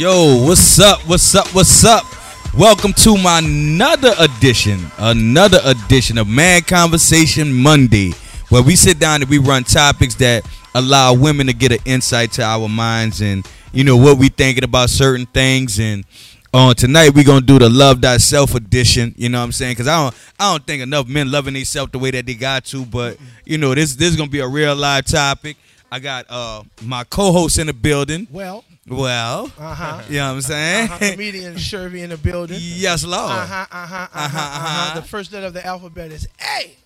[0.00, 0.98] Yo, what's up?
[1.06, 1.46] What's up?
[1.54, 2.06] What's up?
[2.56, 8.12] Welcome to my another edition, another edition of Man Conversation Monday,
[8.48, 12.32] where we sit down and we run topics that allow women to get an insight
[12.32, 16.06] to our minds and you know what we thinking about certain things and
[16.54, 19.86] on tonight we gonna do the love thyself edition you know what i'm saying because
[19.86, 22.86] i don't i don't think enough men loving themselves the way that they got to
[22.86, 25.58] but you know this this is gonna be a real live topic
[25.92, 30.02] i got uh my co-host in the building Well, well uh huh.
[30.08, 31.10] you know what i'm saying Uh-huh.
[31.12, 32.58] Comedian Shervy in the building.
[32.60, 33.66] yes lord Uh huh.
[33.70, 33.94] Uh huh.
[34.12, 35.00] Uh Uh-huh, uh-huh.
[35.00, 36.76] The first letter of the alphabet is A.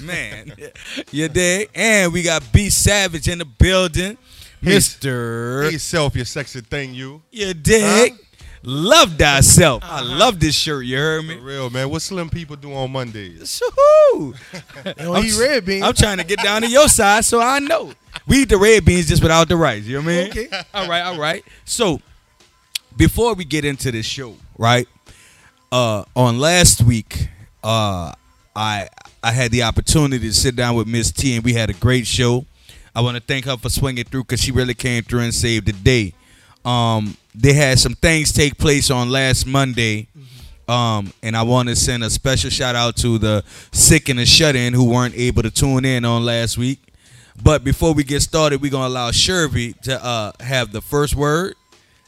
[0.00, 0.52] man
[1.10, 4.16] you dig and we got b savage in the building
[4.62, 7.22] mr Hey, self, you sexy thing, you.
[7.30, 8.14] you dig
[8.62, 10.04] love thyself i Uh-huh.
[10.16, 11.88] love this shirt you heard me For real, man.
[11.90, 13.56] What slim people do on Mondays?
[13.56, 14.34] Shoo-hoo.
[14.98, 15.82] And when he red bean.
[15.82, 17.92] I'm trying to get down to your side so I know.
[18.30, 19.82] We eat the red beans just without the rice.
[19.86, 20.30] You know what I mean?
[20.30, 20.48] Okay.
[20.74, 21.44] All right, all right.
[21.64, 22.00] So
[22.96, 24.86] before we get into this show, right?
[25.72, 27.26] Uh on last week,
[27.64, 28.12] uh
[28.54, 28.88] I
[29.20, 32.06] I had the opportunity to sit down with Miss T and we had a great
[32.06, 32.46] show.
[32.94, 35.66] I want to thank her for swinging through because she really came through and saved
[35.66, 36.14] the day.
[36.64, 40.06] Um, they had some things take place on last Monday.
[40.68, 43.42] Um, and I want to send a special shout out to the
[43.72, 46.78] sick and the shut in who weren't able to tune in on last week.
[47.42, 51.54] But before we get started, we're gonna allow Shervy to uh, have the first word.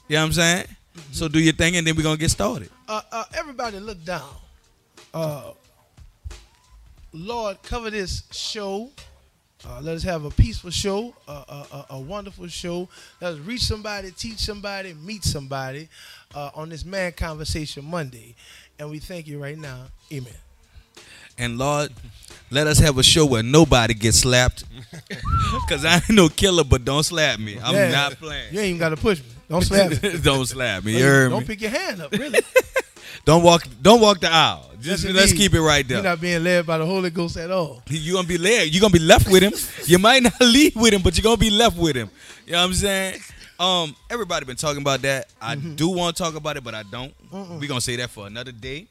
[0.09, 0.67] You know what I'm saying?
[1.13, 2.71] So do your thing, and then we're gonna get started.
[2.87, 4.29] Uh, uh, everybody look down.
[5.15, 5.53] Uh,
[7.13, 8.91] Lord, cover this show.
[9.65, 12.89] Uh, let us have a peaceful show, uh, a, a, a wonderful show.
[13.21, 15.89] Let us reach somebody, teach somebody, meet somebody
[16.35, 18.35] uh, on this Man Conversation Monday.
[18.79, 19.85] And we thank you right now.
[20.13, 20.35] Amen.
[21.39, 21.93] And Lord,
[22.51, 24.65] let us have a show where nobody gets slapped.
[25.69, 27.59] Cause I ain't no killer, but don't slap me.
[27.63, 27.91] I'm Yeah.
[27.91, 28.53] not playing.
[28.53, 29.27] You ain't even got to push me.
[29.49, 30.19] Don't slap me.
[30.23, 30.97] don't slap me.
[30.99, 31.47] You heard Don't me?
[31.47, 32.41] pick your hand up, really.
[33.25, 33.67] Don't walk.
[33.81, 34.71] Don't walk the aisle.
[34.81, 35.99] Just Yes, let's keep it right there.
[35.99, 37.83] You're not being led by the Holy Ghost at all.
[37.89, 38.75] you gonna be led.
[38.75, 39.53] you gonna be left with him.
[39.87, 42.11] You might not leave with him, but you're gonna be left with him.
[42.47, 43.21] You know what I'm saying?
[43.61, 45.29] Um, everybody been talking about that.
[45.41, 45.75] I Mm-hmm.
[45.77, 47.15] do want to talk about it, but I don't.
[47.31, 48.87] We're gonna say that for another day.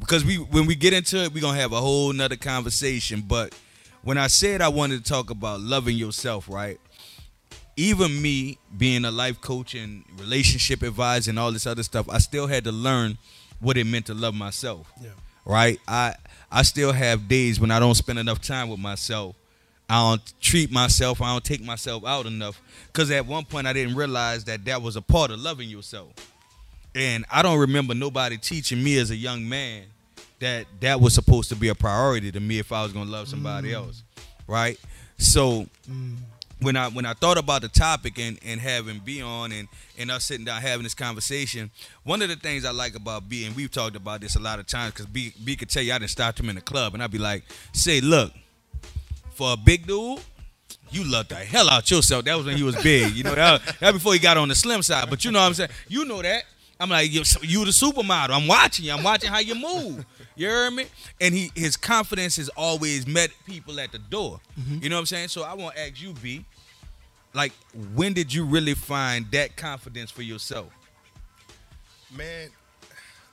[0.00, 3.20] Because we when we get into it, we're gonna have a whole nother conversation.
[3.26, 3.54] But
[4.02, 6.78] when I said I wanted to talk about loving yourself, right?
[7.76, 12.18] Even me being a life coach and relationship advisor and all this other stuff, I
[12.18, 13.18] still had to learn
[13.60, 15.10] what it meant to love myself Yeah.
[15.44, 15.78] right?
[15.86, 16.14] I
[16.50, 19.36] I still have days when I don't spend enough time with myself.
[19.90, 21.20] I don't treat myself.
[21.22, 22.60] I don't take myself out enough.
[22.92, 26.12] Cause at one point I didn't realize that that was a part of loving yourself.
[26.94, 29.84] And I don't remember nobody teaching me as a young man
[30.40, 33.28] that that was supposed to be a priority to me if I was gonna love
[33.28, 33.74] somebody mm.
[33.74, 34.02] else,
[34.46, 34.78] right?
[35.18, 36.16] So mm.
[36.60, 39.68] when I when I thought about the topic and, and having B on and,
[39.98, 41.70] and us sitting down having this conversation,
[42.04, 44.58] one of the things I like about B, and we've talked about this a lot
[44.58, 46.94] of times, because B, B could tell you I didn't stop him in the club,
[46.94, 48.32] and I'd be like, say, look,
[49.34, 50.20] for a big dude,
[50.90, 52.24] you love the hell out yourself.
[52.24, 53.12] That was when he was big.
[53.12, 55.10] You know, that, that before he got on the slim side.
[55.10, 55.70] But you know what I'm saying?
[55.88, 56.44] You know that.
[56.80, 58.30] I'm like, you, you the supermodel.
[58.30, 58.92] I'm watching you.
[58.92, 60.06] I'm watching how you move.
[60.36, 60.86] You heard me?
[61.20, 64.40] And he his confidence has always met people at the door.
[64.58, 64.82] Mm-hmm.
[64.82, 65.28] You know what I'm saying?
[65.28, 66.44] So I want to ask you, B,
[67.34, 67.52] like,
[67.94, 70.72] when did you really find that confidence for yourself?
[72.16, 72.50] Man,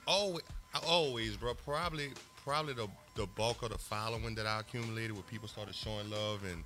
[0.07, 0.43] always,
[0.85, 1.53] always, bro.
[1.53, 2.09] Probably,
[2.43, 6.41] probably the the bulk of the following that I accumulated, where people started showing love
[6.51, 6.63] and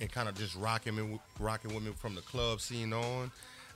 [0.00, 3.30] and kind of just rocking me, rocking with me from the club scene on.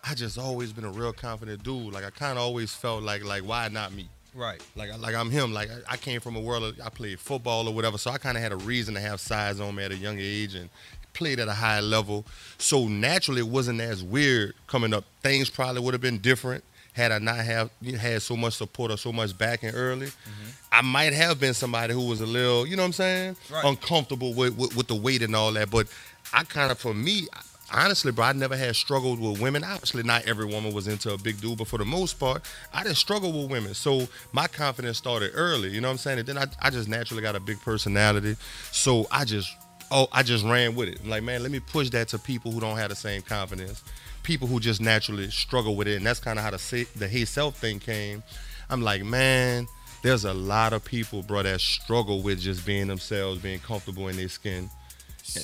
[0.08, 1.92] I just always been a real confident dude.
[1.92, 4.08] Like I kind of always felt like like why not me?
[4.34, 4.62] Right.
[4.76, 5.52] Like like I'm him.
[5.52, 8.18] Like I, I came from a world of I played football or whatever, so I
[8.18, 10.68] kind of had a reason to have size on me at a young age and
[11.14, 12.24] played at a high level.
[12.58, 15.04] So naturally, it wasn't as weird coming up.
[15.22, 16.62] Things probably would have been different
[16.92, 20.06] had I not have had so much support or so much backing early.
[20.06, 20.50] Mm-hmm.
[20.72, 23.64] I might have been somebody who was a little, you know what I'm saying, Right.
[23.64, 25.70] uncomfortable with, with with the weight and all that.
[25.70, 25.88] But
[26.32, 27.28] I kind of, for me.
[27.72, 29.64] Honestly, bro, I never had struggled with women.
[29.64, 32.42] Obviously, not every woman was into a big dude, but for the most part,
[32.72, 33.74] I didn't struggle with women.
[33.74, 36.20] So my confidence started early, you know what I'm saying?
[36.20, 38.36] And then I, I just naturally got a big personality.
[38.70, 39.52] So I just
[39.90, 41.06] oh, I just ran with it.
[41.06, 43.82] Like, man, let me push that to people who don't have the same confidence.
[44.22, 45.96] People who just naturally struggle with it.
[45.96, 48.22] And that's kind of how the the hey self thing came.
[48.70, 49.66] I'm like, man,
[50.02, 54.16] there's a lot of people, bro, that struggle with just being themselves, being comfortable in
[54.16, 54.70] their skin.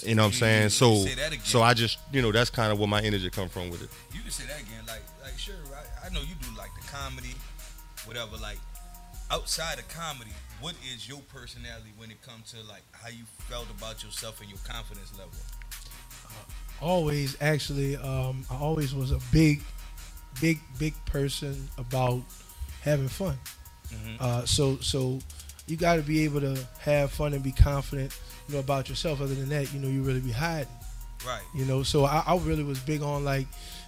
[0.05, 0.69] You know what I'm saying?
[0.70, 1.44] So Say that again.
[1.44, 3.90] so I just you know, that's kind of where my energy come from with it.
[4.14, 4.84] You can say that again.
[4.87, 7.34] Like, like sure, I, I know you do like the comedy,
[8.06, 8.37] whatever.
[8.37, 8.58] Like,
[9.31, 10.31] outside of comedy,
[10.61, 14.49] what is your personality when it comes to like how you felt about yourself and
[14.49, 15.32] your confidence level?
[16.81, 19.62] always actually um, I always was a big
[20.40, 22.23] big big person about
[22.82, 23.38] having fun.
[23.93, 24.20] Mhm.
[24.20, 25.20] Uh, so so
[25.67, 28.12] you got to be able to have fun and be confident,
[28.52, 29.20] you know, about yourself.
[29.20, 30.69] Other than that, you know, you really be hiding.
[31.26, 31.40] Right.
[31.54, 33.46] You know, so I, I really was big on like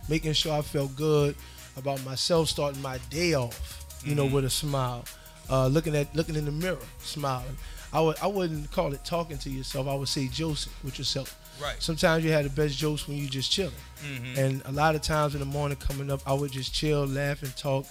[0.09, 1.37] making sure I felt good
[1.77, 4.33] about myself, starting my day off, you know, Mhm.
[4.33, 5.05] with a smile,
[5.51, 7.57] uh, looking at looking in the mirror, smiling.
[7.93, 9.87] I would I wouldn't call it talking to yourself.
[9.89, 11.37] I would say Joseph with yourself.
[11.63, 11.77] Right.
[11.81, 13.75] Sometimes you have the best jokes when you just chilling,
[14.05, 14.39] Mhm.
[14.39, 17.43] and a lot of times in the morning coming up, I would just chill, laugh,
[17.43, 17.87] and talk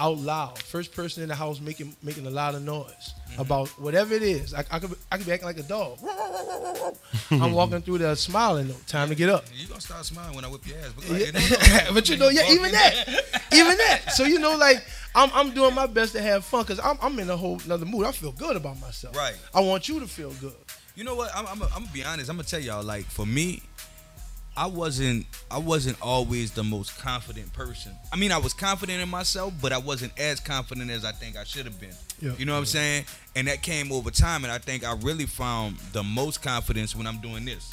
[0.00, 0.58] out loud.
[0.58, 3.40] First person in the house making making a lot of noise mm-hmm.
[3.40, 4.54] about whatever it is.
[4.54, 5.98] I, I could I could be acting like a dog.
[7.30, 8.68] I'm walking through there smiling.
[8.68, 8.76] though.
[8.86, 9.44] Time to get up.
[9.54, 10.92] You gonna start smiling when I whip your ass?
[10.96, 11.90] But, Yeah.
[11.94, 13.08] but you know, yeah, even that,
[13.52, 14.12] even that.
[14.14, 14.82] So you know, like
[15.14, 17.86] I'm, I'm doing my best to have fun because I'm, I'm in a whole another
[17.86, 18.06] mood.
[18.06, 19.14] I feel good about myself.
[19.14, 19.36] Right.
[19.54, 20.54] I want you to feel good.
[20.96, 21.30] You know what?
[21.34, 22.30] I'm, I'm, I'm gonna be honest.
[22.30, 22.82] I'm gonna tell y'all.
[22.82, 23.62] Like for me,
[24.56, 27.92] I wasn't I wasn't always the most confident person.
[28.12, 31.36] I mean, I was confident in myself, but I wasn't as confident as I think
[31.36, 31.94] I should have been.
[32.20, 32.32] Yeah.
[32.36, 33.04] You know what I'm saying?
[33.36, 37.06] And that came over time, and I think I really found the most confidence when
[37.06, 37.70] I'm doing this,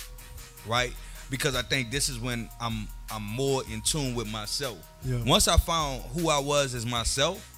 [0.65, 0.93] right?
[1.29, 4.77] Because I think this is when I'm I'm more in tune with myself.
[5.03, 5.23] Yeah.
[5.25, 7.57] Once I found who I was as myself,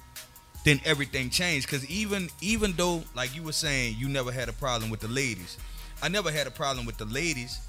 [0.64, 1.68] then everything changed.
[1.68, 5.08] Cause even even though, like you were saying, you never had a problem with the
[5.08, 5.58] ladies,
[6.02, 7.60] I never had a problem with the ladies.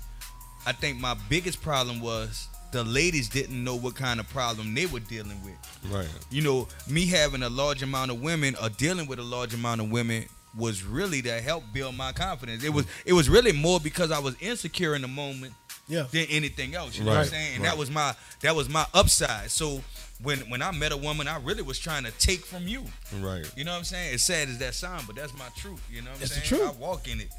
[0.65, 4.85] I think my biggest problem was the ladies didn't know what kind of problem they
[4.85, 5.91] were dealing with.
[5.91, 6.07] Right.
[6.29, 9.81] You know, me having a large amount of women or dealing with a large amount
[9.81, 10.25] of women
[10.57, 12.63] was really to help build my confidence.
[12.63, 15.53] It was it was really more because I was insecure in the moment
[15.87, 16.03] Yeah.
[16.11, 16.97] than anything else.
[16.97, 17.55] You know what I'm Right, saying?
[17.55, 17.69] And right.
[17.71, 19.49] that was my that was my upside.
[19.51, 19.81] So
[20.21, 22.83] when when I met a woman, I really was trying to take from you.
[23.19, 23.49] Right.
[23.57, 24.13] You know what I'm saying?
[24.13, 25.81] As sad as that sound, but that's my truth.
[25.91, 26.67] You know what I'm That's the truth.
[26.69, 27.29] I walk in it.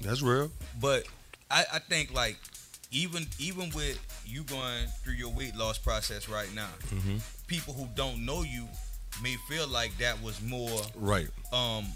[0.00, 0.50] That's real.
[0.80, 1.04] But
[1.50, 2.36] I, I think like
[2.90, 7.20] even even with you going through your weight loss process right now, Mhm.
[7.46, 8.68] people who don't know you
[9.22, 11.28] may feel like that was more Right.
[11.52, 11.86] um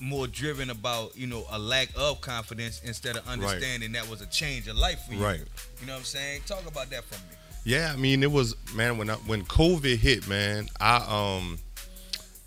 [0.00, 4.26] more driven about you know a lack of confidence instead of understanding that was a
[4.26, 5.24] change of life for you.
[5.24, 5.40] Right.
[5.80, 6.42] You know what I'm saying?
[6.46, 7.36] Talk about that for me.
[7.64, 10.68] Yeah, I mean, it was man when I, when COVID hit, man.
[10.80, 11.58] I um,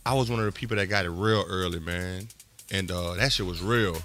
[0.05, 2.27] I was one of the people that got it real early, man,
[2.71, 4.01] and uh, that shit was real.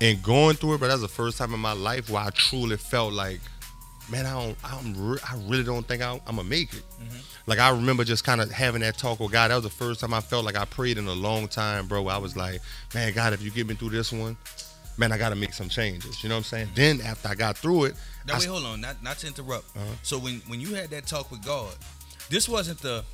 [0.00, 2.76] And going through it, but that's the first time in my life where I truly
[2.76, 3.40] felt like,
[4.10, 6.82] man, I don't, I'm, re- I really don't think I'm, I'm gonna make it.
[7.46, 9.50] Like I remember just kind of having that talk with God.
[9.50, 12.06] That was the first time I felt like I prayed in a long time, bro.
[12.08, 12.60] I was like,
[12.94, 14.36] man, God, if you get me through this one,
[14.98, 16.22] man, I got to make some changes.
[16.22, 16.68] You know what I'm saying?
[16.74, 17.94] Then after I got through it,
[18.26, 19.74] Now I wait, hold on, not not to interrupt.
[19.76, 19.84] Uh-huh.
[20.02, 21.74] So when when you had that talk with God,
[22.28, 23.04] this wasn't the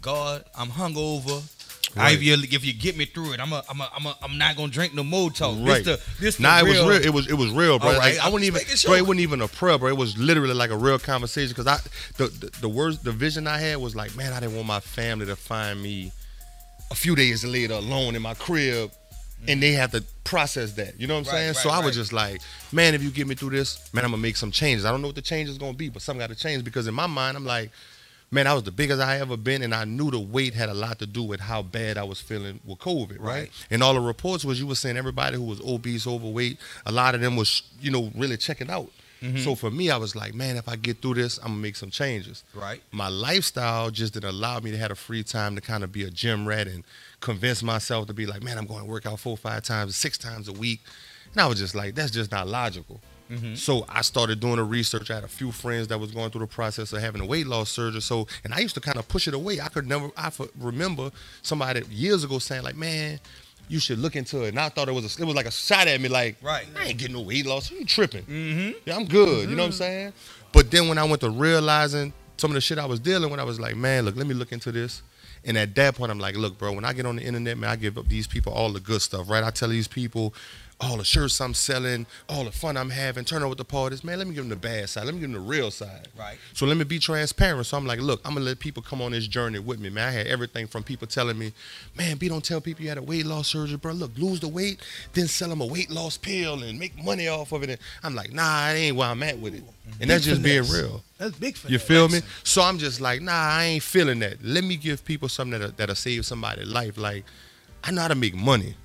[0.00, 1.42] God, I'm hungover.
[2.00, 4.16] I, if, you, if you get me through it, I'm a, I'm a, I'm a,
[4.22, 5.56] I'm not gonna drink no more talk.
[5.60, 5.84] Right.
[5.84, 7.02] This the, this the Nah, it was real- real.
[7.04, 7.90] It was it was real, bro.
[7.90, 8.94] Right, Like, I wouldn't even, making bro.
[8.94, 9.88] It wasn't even a prayer, bro.
[9.88, 11.54] It was literally like a real conversation.
[11.54, 11.78] Cause I,
[12.16, 14.80] the, the the words, the vision I had was like, man, I didn't want my
[14.80, 16.12] family to find me
[16.90, 18.90] a few days later alone in my crib,
[19.46, 20.98] and they have to process that.
[21.00, 21.26] You know what I'm Mm.
[21.28, 21.48] Right, saying?
[21.48, 22.40] right, so I was just like,
[22.72, 24.84] man, if you get me through this, man, I'm gonna make some changes.
[24.84, 26.86] I don't know what the change is gonna be, but something got to change because
[26.86, 27.70] in my mind, I'm like.
[28.30, 30.74] Man, I was the biggest I ever been, and I knew the weight had a
[30.74, 33.26] lot to do with how bad I was feeling with COVID, right?
[33.26, 33.50] Right.
[33.70, 37.14] And all the reports was you were saying everybody who was obese, overweight, a lot
[37.14, 38.90] of them was, you know, really checking out.
[39.22, 39.38] Mm-hmm.
[39.38, 41.76] So for me, I was like, man, if I get through this, I'm gonna make
[41.76, 42.44] some changes.
[42.54, 42.80] Right.
[42.92, 46.04] My lifestyle just didn't allow me to have a free time to kind of be
[46.04, 46.84] a gym rat and
[47.20, 50.18] convince myself to be like, man, I'm going to work out four, five times, six
[50.18, 50.80] times a week.
[51.32, 53.00] And I was just like, that's just not logical.
[53.30, 53.54] Mm-hmm.
[53.54, 55.10] So I started doing the research.
[55.10, 57.46] I had a few friends that was going through the process of having a weight
[57.46, 58.00] loss surgery.
[58.00, 59.60] So, and I used to kind of push it away.
[59.60, 61.10] I could never, I remember
[61.42, 63.20] somebody years ago saying like, man,
[63.68, 64.48] you should look into it.
[64.48, 66.66] And I thought it was a, it was like a shot at me, like, Right.
[66.76, 67.70] I ain't getting no weight loss.
[67.70, 68.22] You tripping?
[68.24, 68.78] Mm-hmm.
[68.86, 69.48] Yeah, I'm good.
[69.48, 70.12] You know what I'm saying?
[70.52, 73.40] But then when I went to realizing some of the shit I was dealing with,
[73.40, 75.02] I was like, man, look, let me look into this.
[75.44, 77.70] And at that point, I'm like, look, bro, when I get on the internet, man,
[77.70, 79.44] I give up these people all the good stuff, right?
[79.44, 80.34] I tell these people
[80.80, 84.04] all the shirts I'm selling, all the fun I'm having, turn over with the parties.
[84.04, 85.04] Man, let me give them the bad side.
[85.04, 86.08] Let me give them the real side.
[86.16, 86.38] Right.
[86.52, 87.66] So let me be transparent.
[87.66, 90.08] So I'm like, look, I'm gonna let people come on this journey with me, man.
[90.08, 91.52] I had everything from people telling me,
[91.96, 93.92] man, B, don't tell people you had a weight loss surgery, bro.
[93.92, 94.80] Look, lose the weight,
[95.14, 97.70] then sell them a weight loss pill and make money off of it.
[97.70, 99.64] And I'm like, nah, that ain't where I'm at with it.
[100.00, 101.02] And that's just being real.
[101.18, 102.20] That's big for You feel me?
[102.44, 104.44] So I'm just like, nah, I ain't feeling that.
[104.44, 106.96] Let me give people something that'll, that'll save somebody's life.
[106.96, 107.24] Like,
[107.82, 108.76] I know how to make money,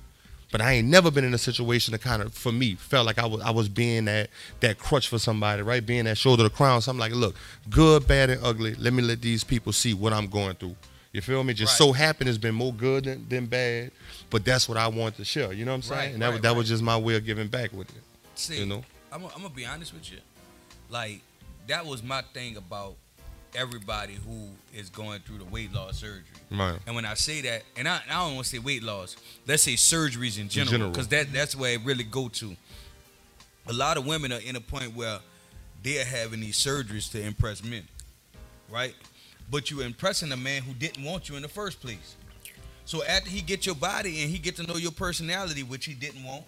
[0.54, 3.18] but I ain't never been in a situation that kind of, for me, felt like
[3.18, 4.30] I was I was being that
[4.60, 5.84] that crutch for somebody, right?
[5.84, 6.80] Being that shoulder to crown.
[6.80, 7.34] So I'm like, look,
[7.70, 8.76] good, bad, and ugly.
[8.76, 10.76] Let me let these people see what I'm going through.
[11.10, 11.54] You feel me?
[11.54, 11.86] Just Right.
[11.88, 13.90] so happen it's been more good than, than bad,
[14.30, 15.52] but that's what I want to share.
[15.52, 15.98] You know what I'm saying?
[15.98, 18.02] Right, and that, right, was that was just my way of giving back with it.
[18.36, 18.84] See, You know?
[19.10, 20.18] I'm, I'm gonna be honest with you.
[20.88, 21.20] Like
[21.66, 22.94] that was my thing about
[23.54, 26.22] everybody who is going through the weight loss surgery.
[26.50, 26.78] Right.
[26.86, 29.62] And when I say that, and I, I don't want to say weight loss, let's
[29.62, 32.56] say surgeries in general, because that that's where it really go to.
[33.66, 35.18] A lot of women are in a point where
[35.82, 37.86] they're having these surgeries to impress men,
[38.70, 38.94] right?
[39.50, 42.16] But you're impressing a man who didn't want you in the first place.
[42.86, 45.94] So after he get your body and he get to know your personality, which he
[45.94, 46.44] didn't want,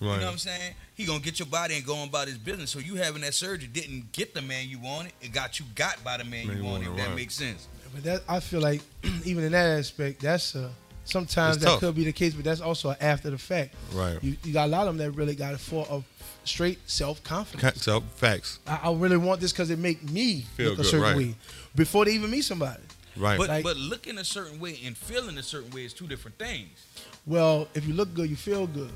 [0.00, 0.14] Right.
[0.14, 0.74] you know what I'm saying?
[0.94, 2.70] He gonna get your body and go on about his business.
[2.70, 5.12] So you having that surgery didn't get the man you wanted.
[5.22, 6.90] It got you got by the man, Man you you wanted.
[6.90, 7.16] If that right.
[7.16, 7.66] makes sense.
[7.94, 8.82] But that I feel like
[9.24, 10.68] even in that aspect, that's uh,
[11.04, 11.80] sometimes It's that tough.
[11.80, 13.74] could be the case, but that's also after the fact.
[13.94, 14.22] Right.
[14.22, 16.04] You, you got a lot of them that really got it for of
[16.44, 17.82] straight self confidence.
[17.82, 18.58] So facts.
[18.66, 21.16] I, I really want this because it make me Feel look a good, certain right.
[21.16, 21.34] way
[21.74, 22.82] before they even meet somebody.
[23.16, 23.38] Right.
[23.38, 26.36] But Like- but looking a certain way and feeling a certain way is two different
[26.38, 26.84] things.
[27.24, 28.90] Well, if you look good, you feel good.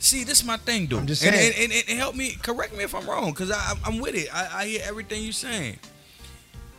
[0.00, 0.98] See, this is my thing, dude.
[0.98, 1.52] I'm just and, saying.
[1.58, 4.34] and, and, and help me, correct me if I'm wrong, because I'm I'm with it.
[4.34, 5.78] I, I hear everything you're saying.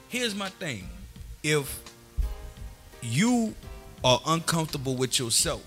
[0.10, 0.90] Here's my thing:
[1.44, 1.80] if
[3.01, 3.54] you
[4.04, 5.63] are uncomfortable with yourself,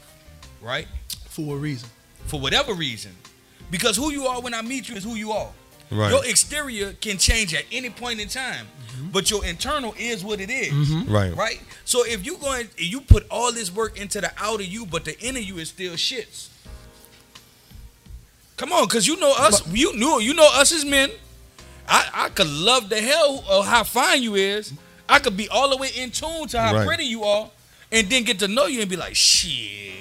[0.61, 0.89] right,
[1.29, 1.89] For a reason.
[2.27, 3.13] for whatever reason,
[3.71, 5.51] because who you are when I meet you is who you are.
[5.93, 6.11] Right.
[6.11, 9.11] Your exterior can change at any point in time, mm-hmm.
[9.11, 10.73] but your internal is what it is.
[10.73, 11.13] Mm-hmm.
[11.13, 11.37] Right.
[11.37, 11.61] Right.
[11.85, 15.17] So if you going, you put all this work into the outer you, but the
[15.21, 16.49] inner you is still shits.
[18.57, 19.67] Come on, cause you know us.
[19.73, 21.11] you knew you know us as men.
[21.89, 24.73] I, I could love the hell of how fine you is.
[25.09, 26.87] I could be all the way in tune to how Right.
[26.87, 27.51] pretty you are,
[27.93, 29.93] and then get to know you and be like, shit.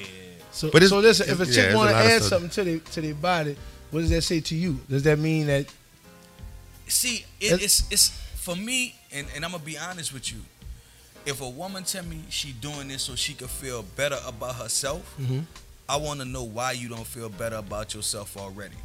[0.51, 3.01] So, But so listen, if a chick yeah, want to add something to their to
[3.01, 3.57] their body,
[3.91, 4.79] what does that say to you?
[4.87, 5.65] Does that mean that
[6.87, 10.39] See, it, it's it's for me, and, and I'm gonna be honest with you.
[11.25, 15.01] If a woman tell me she doing this so she could feel better about herself,
[15.19, 15.45] Mhm.
[15.89, 18.75] I want to know why you don't feel better about yourself already.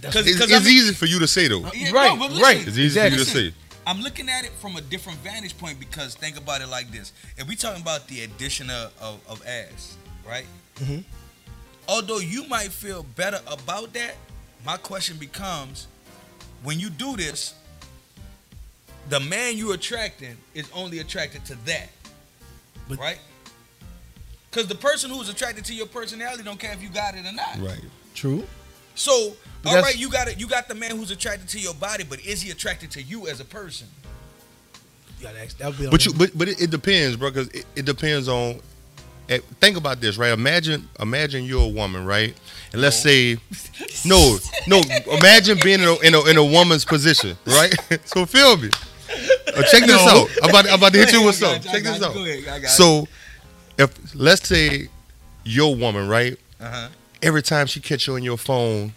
[0.00, 1.68] That's- Cause, it's I'm- easy for you to say though.
[1.74, 2.56] Yeah, Right, no, listen, right.
[2.58, 3.10] It's easy Exactly.
[3.10, 3.56] for you to Listen, say.
[3.86, 7.12] I'm looking at it from a different vantage point because think about it like this:
[7.36, 10.46] if we talking about the addition of, of, of ass, right?
[10.76, 11.00] Mm-hmm.
[11.88, 14.14] Although you might feel better about that,
[14.64, 15.88] my question becomes:
[16.62, 17.54] when you do this,
[19.08, 21.88] the man you're attracting is only attracted to that,
[22.88, 23.18] But- right?
[24.52, 27.32] Because the person who's attracted to your personality don't care if you got it or
[27.32, 27.58] not.
[27.58, 27.80] Right.
[28.14, 28.44] true?
[28.94, 29.32] So,
[29.62, 30.38] But all that's- right, you got it.
[30.38, 33.26] You got the man who's attracted to your body, but is he attracted to you
[33.28, 33.86] as a person?
[35.20, 35.88] Yeah, that's, that'll be.
[35.88, 37.30] But you, but but it, it depends, bro.
[37.30, 38.60] Because it, it depends on.
[39.30, 40.32] eh, Think about this, right?
[40.32, 42.34] Imagine, imagine you're a woman, right?
[42.72, 43.38] And let's say,
[44.04, 44.82] no, no.
[45.18, 47.72] Imagine being in a, in a in a woman's position, right?
[48.04, 48.68] so feel me.
[49.08, 50.22] Uh, check this No.
[50.22, 50.28] out.
[50.42, 51.72] I'm about, I'm about to hit you with I got something.
[51.72, 52.14] Check this out.
[52.14, 53.06] Go ahead, So,
[53.78, 54.88] if let's say
[55.44, 56.36] your woman, right?
[56.60, 56.88] Uh huh.
[57.22, 58.92] every time she catch you on your phone,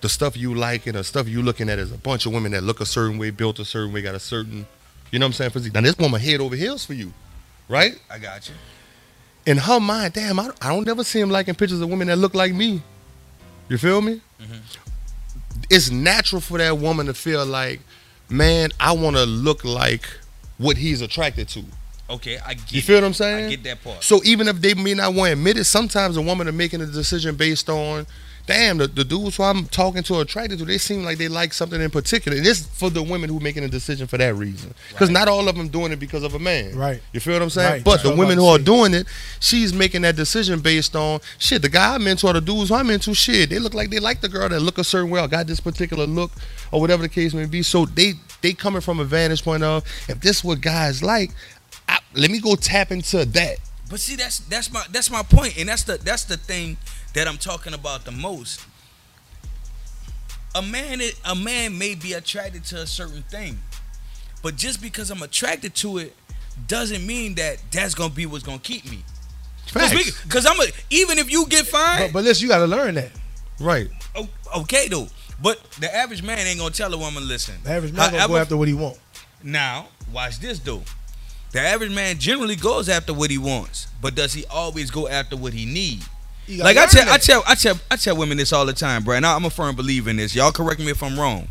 [0.00, 2.52] the stuff you like and the stuff you looking at is a bunch of women
[2.52, 4.66] that look a certain way, built a certain way, got a certain,
[5.10, 5.74] you know what I'm saying, physique.
[5.74, 7.12] Now this woman head over heels for you,
[7.68, 7.98] right?
[8.10, 8.54] I got you.
[9.46, 12.16] In her mind, damn, I, I don't never see him liking pictures of women that
[12.16, 12.82] look like me.
[13.68, 14.20] You feel me?
[15.70, 17.80] It's natural for that woman to feel like,
[18.28, 20.08] man, I want to look like
[20.58, 21.64] what he's attracted to.
[22.10, 22.72] Okay, I get.
[22.72, 23.00] You feel it.
[23.02, 23.46] what I'm saying?
[23.46, 24.02] I get that part.
[24.02, 26.80] So even if they may not want to admit it, sometimes a woman are making
[26.80, 28.06] a decision based on,
[28.46, 31.28] damn, the, the dudes who I'm talking to or attracted to, they seem like they
[31.28, 32.34] like something in particular.
[32.38, 34.72] And this for the women who making a decision for that reason.
[34.88, 35.12] Because Right.
[35.18, 36.74] not all of them doing it because of a man.
[36.74, 37.02] Right.
[37.12, 37.70] You feel what I'm saying?
[37.72, 37.84] Right.
[37.84, 39.06] But That's the women who are doing it,
[39.38, 41.60] she's making that decision based on shit.
[41.60, 43.98] The guy I'm into or the dudes who I'm into, shit, they look like they
[43.98, 46.30] like the girl that look a certain way or got this particular look
[46.72, 47.62] or whatever the case may be.
[47.62, 51.32] So they they coming from a vantage point of if this what guys like,
[51.88, 53.56] I, let me go tap into that.
[53.90, 56.76] But see, that's that's my that's my point, and that's the that's the thing
[57.14, 58.60] that I'm talking about the most.
[60.54, 63.60] A man, i- a man may be attracted to a certain thing,
[64.42, 66.14] but just because I'm attracted to it,
[66.66, 69.04] doesn't mean that that's gonna be what's gonna keep me.
[69.66, 70.20] Facts.
[70.22, 72.94] Because I'm a, even if you get fine, But, but listen, you got to learn
[72.94, 73.10] that.
[73.60, 73.88] Right.
[74.56, 75.08] okay though.
[75.42, 77.54] But the average man ain't gonna tell a woman, listen.
[77.62, 78.98] The average man gonna go after what he want.
[79.42, 80.82] Now, watch this though.
[81.52, 85.36] The average man generally goes after what he wants, but does he always go after
[85.36, 86.06] what he needs?
[86.48, 89.02] Like I learn tell, I tell, I tell, I tell women this all the time,
[89.04, 89.16] bro.
[89.16, 90.34] And I- I'm a firm believer in this.
[90.34, 91.48] Y'all correct me if I'm wrong.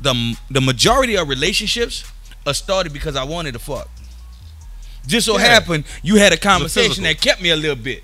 [0.00, 2.04] The the majority of relationships
[2.46, 3.88] are started because I wanted to fuck.
[5.06, 5.44] Just so Yeah.
[5.46, 8.02] happened you had a conversation that kept me a little bit.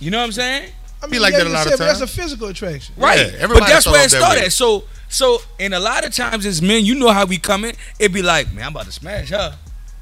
[0.00, 0.70] You know what I'm saying?
[1.02, 2.94] I Be like that a you lot of said, but That's a physical attraction.
[2.96, 3.32] Right.
[3.34, 4.44] Yeah, but that's where it started.
[4.44, 4.48] way.
[4.48, 7.74] So so and a lot of times as men, you know how we coming.
[7.98, 9.56] It be like, man, I'm about to smash her.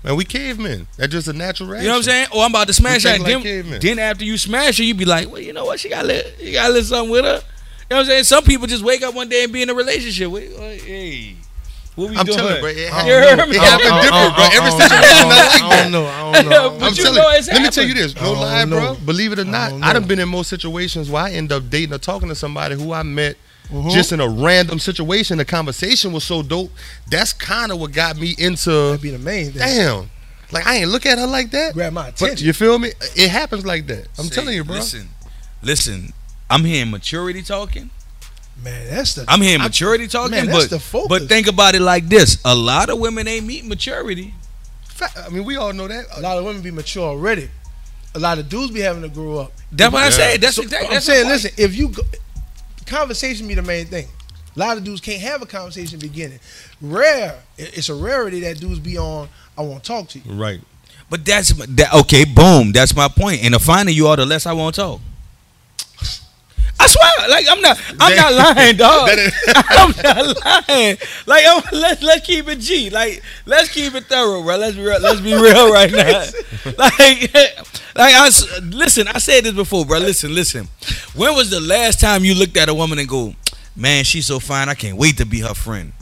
[0.07, 0.87] Man, we cavemen.
[0.97, 1.85] That's just a natural reaction.
[1.85, 2.27] You know what I'm saying?
[2.35, 3.21] Or I'm about to smash that.
[3.21, 5.81] think like then, then after you smash her, you be like, well, you know what?
[5.81, 6.37] She got lit.
[6.41, 7.35] You got a little something with her.
[7.35, 7.41] You
[7.91, 8.25] know what I'm saying?
[8.25, 10.57] Some people just wake up one day and be in a relationship with.
[10.57, 11.35] Hey,
[11.97, 12.39] What we I'm doing?
[12.39, 12.71] telling you, bro.
[12.71, 13.57] It You happened, heard me?
[13.57, 14.45] it happened different, bro.
[14.45, 15.83] Every I don't- situation not like I that.
[15.83, 16.07] don't know.
[16.07, 16.71] I don't know.
[16.79, 18.95] But I'm you telling know it's let me tell you this, no lie, don't bro.
[19.05, 21.69] Believe it or not, don't I done been in most situations where I end up
[21.69, 23.37] dating or talking to somebody who I met
[23.71, 23.91] Mhm.
[23.93, 25.39] just in a random situation.
[25.39, 26.73] The conversation was so dope.
[27.11, 28.71] That's kind of what got me into.
[28.71, 29.59] That'd be the main thing.
[29.61, 30.11] Damn,
[30.53, 31.75] like I ain't look at her like that.
[31.75, 32.47] Grab my But attention.
[32.47, 32.93] you feel me?
[33.15, 34.07] It happens like that.
[34.19, 34.77] I'm Say, telling you, bro.
[34.77, 35.09] Listen,
[35.63, 36.13] listen.
[36.49, 37.91] I'm hearing maturity talking.
[38.63, 39.25] Man, that's the.
[39.29, 41.09] I'm hearing I- maturity talking, man, that's but the focus.
[41.09, 44.33] but think about it like this: a lot of women ain't meet maturity.
[45.25, 46.07] I mean, we all know that.
[46.17, 47.51] a lot of women be mature already.
[48.15, 49.53] A lot of dudes be having to grow up.
[49.71, 50.11] That's what I Yeah.
[50.11, 50.41] said.
[50.41, 50.89] That's So, exactly.
[50.89, 52.03] I'm that's saying, listen, if you go,
[52.87, 54.09] conversation be the main thing.
[54.55, 56.41] A lot of dudes can't have a conversation beginning.
[56.81, 59.29] Rare, it's a rarity that dudes be on.
[59.59, 60.33] I want to talk to you.
[60.33, 60.61] Right.
[61.11, 61.93] But that's that.
[61.95, 62.73] Okay, boom.
[62.73, 63.45] That's my point.
[63.45, 65.01] And the finer you are, the less I want to talk.
[66.79, 69.09] I swear, like I'm not, I'm not lying, dog.
[69.09, 70.97] That is- I'm not lying.
[71.27, 72.91] Like, I'm, let's let's keep it G.
[72.91, 74.57] Like, let's keep it thorough, bro.
[74.57, 76.25] Let's be real, let's be real right now.
[76.77, 77.35] Like,
[77.95, 79.09] like I s- listen.
[79.09, 79.99] I said this before, bro.
[79.99, 80.69] Listen, listen.
[81.15, 83.35] When was the last time you looked at a woman and go,
[83.75, 84.69] "Man, she's so fine.
[84.69, 85.93] I can't wait to be her friend."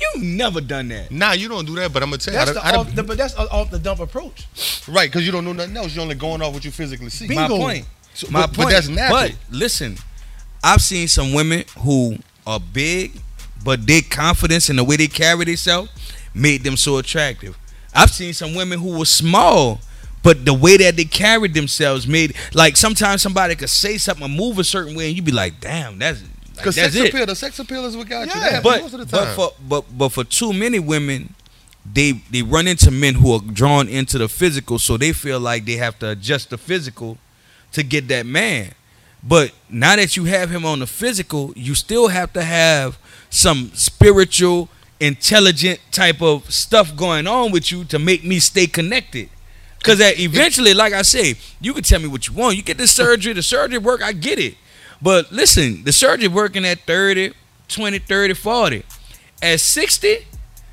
[0.00, 1.10] You never done that.
[1.12, 2.80] Nah, you don't do that, but I'm gonna tell you, That's I, the, I done-
[2.86, 4.46] off, the, but that's a- off the dump approach.
[4.88, 5.08] right?
[5.10, 5.94] Because you don't know nothing else.
[5.94, 7.26] You're only going off what you physically see.
[7.28, 7.42] Bingo.
[7.42, 7.86] My point.
[8.14, 8.56] So- My but, point.
[8.68, 9.20] but that's natural.
[9.20, 9.96] But listen,
[10.62, 12.16] I've seen some women who
[12.46, 13.20] are big,
[13.64, 15.90] but their confidence and the way they carry themselves
[16.34, 17.56] made them so attractive.
[17.94, 19.80] I've seen some women who were small,
[20.22, 24.28] but the way that they carried themselves made like sometimes somebody could say something or
[24.28, 27.08] move a certain way, and you'd be like, "Damn, that's like, Because that's sex it."
[27.14, 28.32] appeal, the sex appeal is what got you.
[28.34, 29.34] Yeah, That happens But most of the but time.
[29.36, 31.34] for but but for too many women,
[31.92, 35.64] they they run into men who are drawn into the physical, so they feel like
[35.66, 37.18] they have to adjust the physical
[37.72, 38.72] to get that man.
[39.22, 42.98] But now that you have him on the physical, you still have to have
[43.30, 44.68] some spiritual,
[44.98, 49.28] intelligent type of stuff going on with you to make me stay connected.
[49.82, 52.56] Cause eventually, like I say, you can tell me what you want.
[52.56, 54.54] You get the surgery, the surgery work, I get it.
[55.00, 57.32] But listen, the surgery working at 30,
[57.68, 58.84] 20, 30, 40.
[59.42, 60.26] At 60,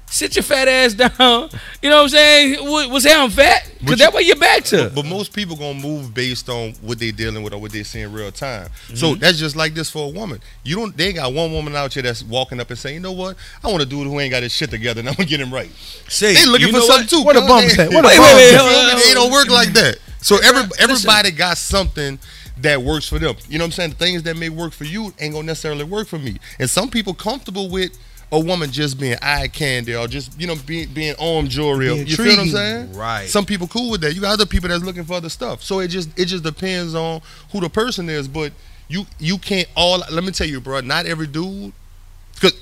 [0.09, 1.49] sit your fat ass down.
[1.81, 2.69] You know what I'm saying?
[2.69, 3.63] What- What's I'm fat?
[3.65, 4.83] But Because you- that's what you're back to.
[4.85, 7.83] But, but most people gonna move based on what they dealing with or what they
[7.83, 8.69] seeing real time.
[8.95, 9.19] So mm-hmm.
[9.19, 10.41] that's just like this for a woman.
[10.63, 10.95] You don't.
[10.97, 13.37] They ain't got one woman out here that's walking up and saying, "You know what?
[13.63, 15.53] I want a dude who ain't got his shit together, and I'm gonna get him
[15.53, 15.69] right."
[16.09, 17.23] Say, They looking for know something too.
[17.23, 17.47] What a cuz.
[17.47, 17.87] bum They- say?
[17.87, 18.55] What a Wait, bum wait, wait, say?
[18.57, 19.03] hold You on, feel me?
[19.03, 19.97] They don't work like that.
[20.21, 22.19] So every everybody got something
[22.57, 23.35] that works for them.
[23.47, 23.89] You know what I'm saying?
[23.91, 26.39] The things that may work for you ain't gonna necessarily work for me.
[26.59, 27.97] And some people comfortable with
[28.31, 31.87] a woman just being eye candy or just you know being being arm jewelry.
[31.87, 32.93] Being you feel what I'm saying?
[32.93, 33.27] Right.
[33.27, 34.13] Some people cool with that.
[34.13, 35.63] You got other people that's looking for other stuff.
[35.63, 38.27] So it just it just depends on who the person is.
[38.27, 38.53] But
[38.87, 40.03] you you can't all.
[40.11, 40.81] Let me tell you, bro.
[40.81, 41.73] Not every dude.
[42.35, 42.53] Because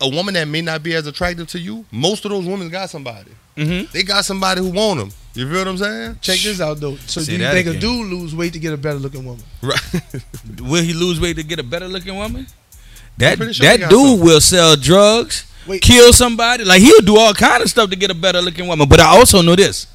[0.00, 2.90] a woman that may not be as attractive to you, most of those women got
[2.90, 3.30] somebody.
[3.56, 3.90] Mhm.
[3.92, 5.12] They got somebody who want them.
[5.34, 6.18] You feel what I'm saying?
[6.20, 6.96] Check this out though.
[7.06, 9.24] So Say do you that think a dude lose weight to get a better looking
[9.24, 9.44] woman?
[9.62, 9.80] Right.
[10.60, 12.46] Will he lose weight to get a better looking woman?
[13.18, 14.20] That sure that dude something.
[14.24, 15.82] will sell drugs, Wait.
[15.82, 16.64] kill somebody.
[16.64, 18.88] Like he'll do all kind of stuff to get a better looking woman.
[18.88, 19.86] But I also know this.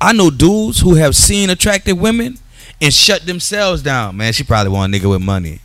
[0.00, 2.38] I know dudes who have seen attractive women
[2.80, 4.16] and shut themselves down.
[4.16, 5.60] Man, she probably want a nigga with money.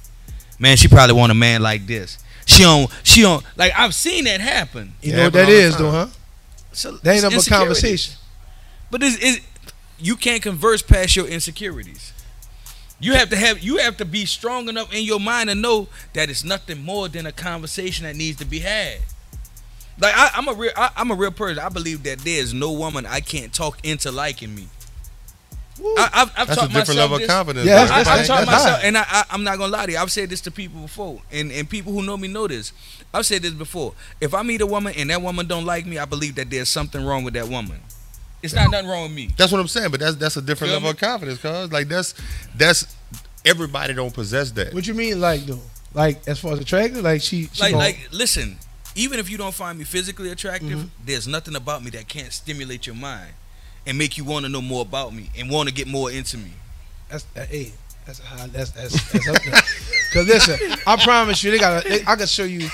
[0.59, 2.17] Man, she probably want a man like this.
[2.45, 2.89] She don't.
[3.03, 3.43] She don't.
[3.57, 4.93] Like I've seen that happen.
[5.01, 5.83] You Yeah, know what but that all the is time.
[5.83, 6.07] though, huh?
[6.71, 7.65] So That ain't it's nothing but insecurity.
[7.65, 8.13] conversation.
[8.89, 9.45] But it's, it's,
[9.99, 12.13] you can't converse past your insecurities.
[12.99, 15.87] You have to have you have to be strong enough in your mind to know
[16.13, 18.99] that it's nothing more than a conversation that needs to be had.
[19.99, 21.59] Like I, I'm a real I, I'm a real person.
[21.63, 24.67] I believe that there is no woman I can't talk into liking me.
[25.79, 27.67] I, I've, I've That's a different myself level of confidence.
[27.67, 27.95] Yeah, bro.
[27.95, 28.87] I, that's- I, that's- taught that's myself, high.
[28.87, 29.97] and I, I, I'm not gonna lie to you.
[29.99, 32.73] I've said this to people before, and and people who know me know this.
[33.13, 33.93] I've said this before.
[34.19, 36.67] If I meet a woman and that woman don't like me, I believe that there's
[36.69, 37.79] something wrong with that woman.
[38.43, 39.29] It's not nothing wrong with me.
[39.37, 40.91] That's what I'm saying, but that's that's a different Feel level me?
[40.91, 42.13] of confidence, cause like that's
[42.55, 42.95] that's
[43.45, 44.73] everybody don't possess that.
[44.73, 45.59] What you mean, like though?
[45.93, 48.57] Like as far as attractive, like she, she like gon- like listen
[48.95, 50.89] even if you don't find me physically attractive Mhm.
[51.05, 53.31] there's nothing about me that can't stimulate your mind
[53.85, 56.35] and make you want to know more about me and want to get more into
[56.37, 56.51] me
[57.09, 57.71] That's that, hey,
[58.05, 58.47] that's a high.
[58.47, 59.61] That's that's that's up there.
[60.13, 61.85] Cause listen, I promise you, they got.
[61.85, 62.69] I can show you.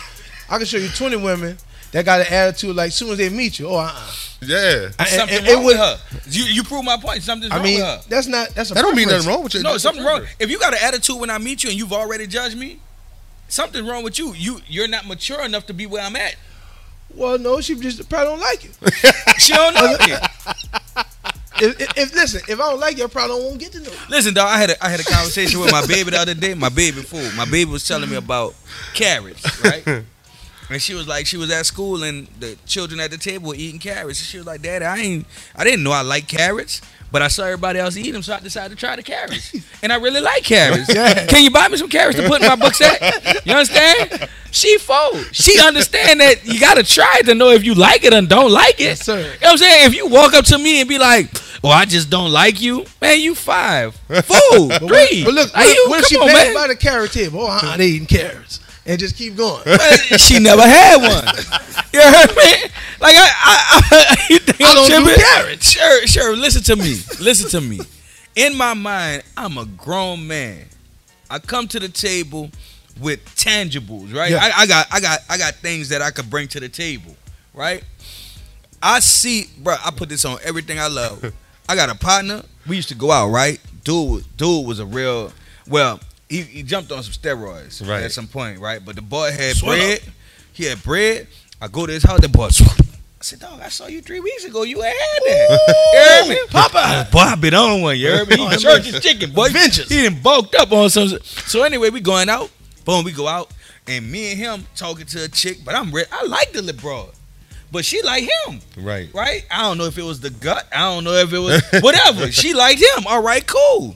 [0.49, 1.57] I can show you twenty women
[1.93, 3.67] that got an attitude like soon as they meet you.
[3.69, 4.11] Oh, uh-uh.
[4.45, 7.51] Yeah, I- something and- and wrong with- with her you, you prove my point something's
[7.53, 8.49] I wrong mean, with her that's not.
[8.49, 9.61] That's a that don't mean nothing wrong with you.
[9.63, 12.27] no something wrong if you got an attitude when i meet you and you've already
[12.27, 12.79] judged me
[13.47, 16.35] something's wrong with you you you're not mature enough to be where i'm at
[17.15, 18.73] Well, no, she just probably don't like it.
[19.39, 20.13] she don't know me
[21.61, 23.91] If, if, if listen, if I don't like you, I probably won't get to know
[23.91, 23.97] you.
[24.09, 24.47] Listen, dog.
[24.49, 26.55] I had a, I had a conversation with my baby the other day.
[26.55, 27.29] My baby fool.
[27.37, 28.55] My baby was telling me about
[28.95, 30.03] carrots, right?
[30.73, 33.55] and she was like, she was at school and the children at the table were
[33.55, 34.19] eating carrots.
[34.19, 36.81] And she was like, Daddy, I ain't, I didn't know I like carrots,
[37.11, 39.53] but I saw everybody else eat them, so I decided to try the carrots.
[39.83, 40.89] And I really like carrots.
[40.93, 41.25] Yeah.
[41.27, 43.45] Can you buy me some carrots to put in my book set?
[43.45, 44.27] You understand?
[44.51, 45.23] She fold.
[45.31, 48.75] She understand that you gotta try to know if you like it and don't like
[48.79, 48.83] it.
[48.83, 49.17] Yes, sir.
[49.19, 49.87] You know what I'm saying?
[49.87, 51.29] If you walk up to me and be like,
[51.63, 55.23] "Well, I just don't like you," man, you five, fool, But, three.
[55.25, 56.53] but look, what, you- what if she on, passed man.
[56.53, 57.41] by the carrot table?
[57.41, 58.59] Oh, I ain't eating carrots.
[58.85, 59.63] And just keep going.
[60.17, 61.35] she never had one.
[61.93, 62.69] You heard me?
[62.99, 65.69] Like I, I, I you think I don't do carrots.
[65.71, 66.35] Sure, sure.
[66.35, 66.99] Listen to me.
[67.21, 67.79] Listen to me.
[68.35, 70.65] In my mind, I'm a grown man.
[71.29, 72.49] I come to the table
[72.99, 74.31] with tangibles, right?
[74.31, 74.39] Yeah.
[74.41, 77.15] I, I got, I got, I got things that I could bring to the table,
[77.53, 77.83] right?
[78.81, 79.75] I see, bro.
[79.83, 81.33] I put this on everything I love.
[81.69, 82.43] I got a partner.
[82.67, 83.59] We used to go out, right?
[83.83, 85.31] Dude, dude was a real.
[85.67, 85.99] Well,
[86.37, 88.03] he, he jumped on some steroids Right.
[88.03, 88.83] at some point, right?
[88.83, 90.01] But the boy had Swell bread.
[90.53, 91.27] He had bread.
[91.61, 92.19] I go to his house.
[92.21, 92.45] The boy.
[92.49, 94.63] I said, dog, I saw you three weeks ago.
[94.63, 95.59] You had that.
[95.93, 96.47] you heard me?
[96.49, 97.05] Popeye.
[97.07, 97.97] Oh, boy, I been on one.
[97.97, 98.35] You heard me?
[98.37, 99.45] Oh, he church his chicken, boy.
[99.45, 99.87] Adventures.
[99.89, 101.07] He done bulked up on some.
[101.23, 102.51] So anyway, we going out.
[102.83, 103.49] Boom, we go out,
[103.87, 105.59] and me and him talking to a chick.
[105.63, 107.11] But I'm re- I like the little broad,
[107.71, 109.07] but she like him, Right.
[109.13, 109.45] right?
[109.49, 110.67] I don't know if it was the gut.
[110.75, 112.29] I don't know if it was whatever.
[112.29, 113.07] she liked him.
[113.07, 113.95] All right, cool.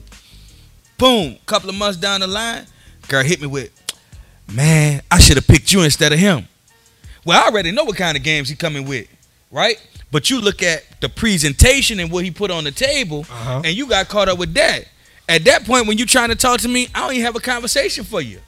[0.98, 1.36] Boom.
[1.46, 2.66] Couple of months down the line,
[3.08, 3.70] girl hit me with,
[4.52, 6.48] man, I should have picked you instead of him.
[7.24, 9.06] Well, I already know what kind of games he coming with,
[9.50, 9.80] right?
[10.10, 13.62] But you look at the presentation and what he put on the table, Uh-huh.
[13.64, 14.84] and you got caught up with that.
[15.28, 17.40] At that point, when you trying to talk to me, I don't even have a
[17.40, 18.40] conversation for you.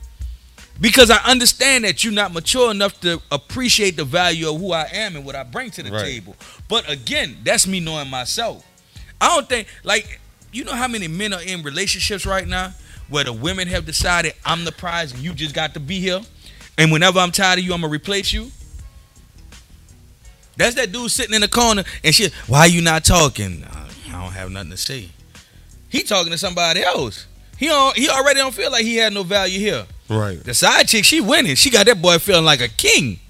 [0.80, 4.84] Because I understand that you're not mature enough to appreciate the value of who I
[4.90, 6.04] am and what I bring to the Right.
[6.06, 6.34] table.
[6.68, 8.64] But again, that's me knowing myself.
[9.20, 10.19] I don't think like
[10.52, 12.72] you know how many men are in relationships right now
[13.08, 16.20] where the women have decided I'm the prize and you just got to be here,
[16.78, 18.50] and whenever I'm tired of you, I'm gonna replace you.
[20.56, 22.32] That's that dude sitting in the corner and shit.
[22.46, 23.64] Why you not talking?
[23.64, 25.08] "Uh, I don't have nothing to say.
[25.88, 27.26] He talking to somebody else.
[27.56, 29.86] He don't, he already don't feel like he had no value here.
[30.08, 30.42] Right.
[30.42, 31.56] The side chick, she winning.
[31.56, 33.20] She got that boy feeling like a king.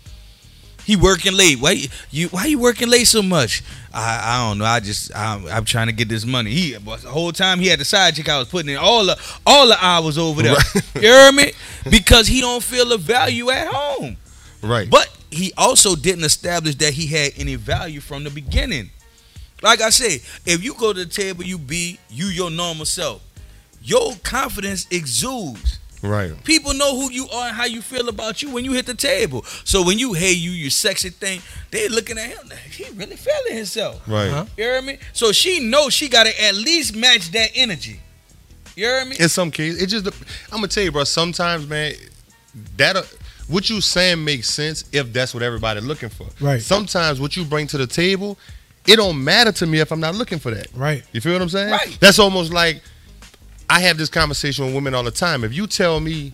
[0.84, 1.60] He working late.
[1.60, 3.62] Why you why you working late so much?
[3.92, 4.64] I, I don't know.
[4.64, 6.50] I just I'm, I'm trying to get this money.
[6.50, 8.28] He but the whole time he had the side chick.
[8.28, 10.56] I was putting in all the all the hours over there.
[10.94, 11.52] You hear me?
[11.90, 14.16] Because he don't feel the value at home.
[14.62, 14.88] Right.
[14.88, 18.90] But he also didn't establish that he had any value from the beginning.
[19.62, 23.22] Like I say, if you go to the table, you be you your normal self.
[23.82, 25.79] Your confidence exudes.
[26.02, 26.44] Right.
[26.44, 28.94] People know who you are and how you feel about you when you hit the
[28.94, 29.44] table.
[29.64, 32.50] So when you hey you your sexy thing, they looking at him.
[32.70, 34.06] He really feeling himself.
[34.08, 34.30] Right.
[34.30, 34.46] Huh?
[34.56, 34.98] You hear me?
[35.12, 38.00] So she knows she got to at least match that energy.
[38.76, 39.16] You hear me?
[39.18, 41.04] In some cases, it just I'm gonna tell you, bro.
[41.04, 41.94] Sometimes, man,
[42.76, 43.02] that uh,
[43.48, 46.26] what you saying makes sense if that's what everybody looking for.
[46.40, 46.62] Right.
[46.62, 48.38] Sometimes what you bring to the table,
[48.86, 50.68] it don't matter to me if I'm not looking for that.
[50.74, 51.02] Right.
[51.12, 51.70] You feel what I'm saying?
[51.70, 51.98] Right.
[52.00, 52.80] That's almost like
[53.70, 55.44] I have this conversation with women all the time.
[55.44, 56.32] If you tell me,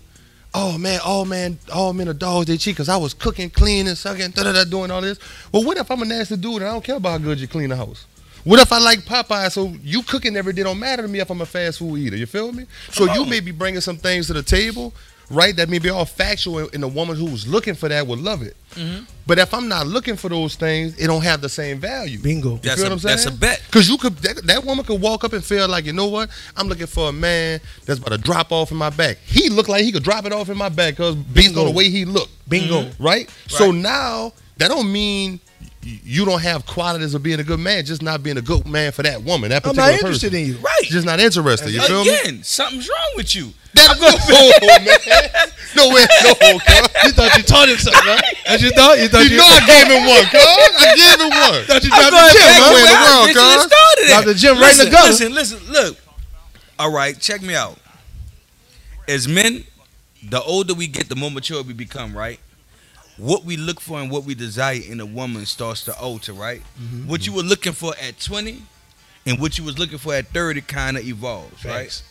[0.55, 3.94] oh man, oh man, all men are dogs, they cheat because I was cooking, cleaning,
[3.94, 5.18] sucking, da da da, doing all this.
[5.53, 7.46] Well, what if I'm a nasty dude and I don't care about how good you
[7.46, 8.07] clean the house?
[8.44, 9.53] What if I like Popeye?
[9.53, 12.16] So you cooking every day don't matter to me if I'm a fast food eater.
[12.16, 12.64] You feel me?
[12.90, 14.94] So you may be bringing some things to the table,
[15.31, 15.55] right?
[15.55, 18.57] That may be all factual, and the woman who's looking for that would love it.
[18.77, 19.05] Mm-hmm.
[19.26, 22.18] But if I'm not looking for those things, it don't have the same value.
[22.20, 22.52] Bingo.
[22.52, 23.16] You That's feel a- what I'm saying?
[23.16, 23.60] that's a bet.
[23.72, 26.30] Cause you could that, that woman could walk up and feel like, you know what?
[26.56, 29.18] I'm looking for a man that's about to drop off in my back.
[29.26, 31.60] He looked like he could drop it off in my back because based Bingo.
[31.62, 32.30] on the way he looked.
[32.48, 32.88] Bingo.
[33.00, 33.28] Right?
[33.48, 35.40] So now that don't mean y-
[35.87, 38.90] you don't have qualities of being a good man, just not being a good man
[38.90, 40.44] for that woman, that particular I'm not interested person.
[40.44, 40.59] in you.
[40.59, 40.83] right.
[40.83, 41.70] Just not interested.
[41.70, 42.11] You feel me?
[42.18, 43.55] Again, something's wrong with you.
[43.75, 45.49] That, no, oh, man.
[45.77, 47.05] No way, no, cuz.
[47.05, 48.25] You thought you taught him something, right?
[48.46, 48.99] That's you thought?
[48.99, 50.42] You thought You know I gave him one, cuz.
[50.42, 51.62] I gave him one.
[51.70, 52.66] thought you I'm dropped the gym, huh?
[52.66, 53.62] to where Way in the world, cuz.
[53.70, 54.25] started at.
[54.27, 55.09] The gym right in the gutter.
[55.12, 55.96] Listen, listen, look.
[56.79, 57.79] All right, check me out.
[59.07, 59.64] As men,
[60.29, 62.40] the older we get, the more mature we become, right?
[63.18, 66.61] What we look for and what we desire in a woman starts to alter, right?
[66.81, 67.09] Mm-hmm.
[67.09, 68.62] What you were looking for at 20
[69.26, 72.02] and what you was looking for at 30 kind of evolves, right?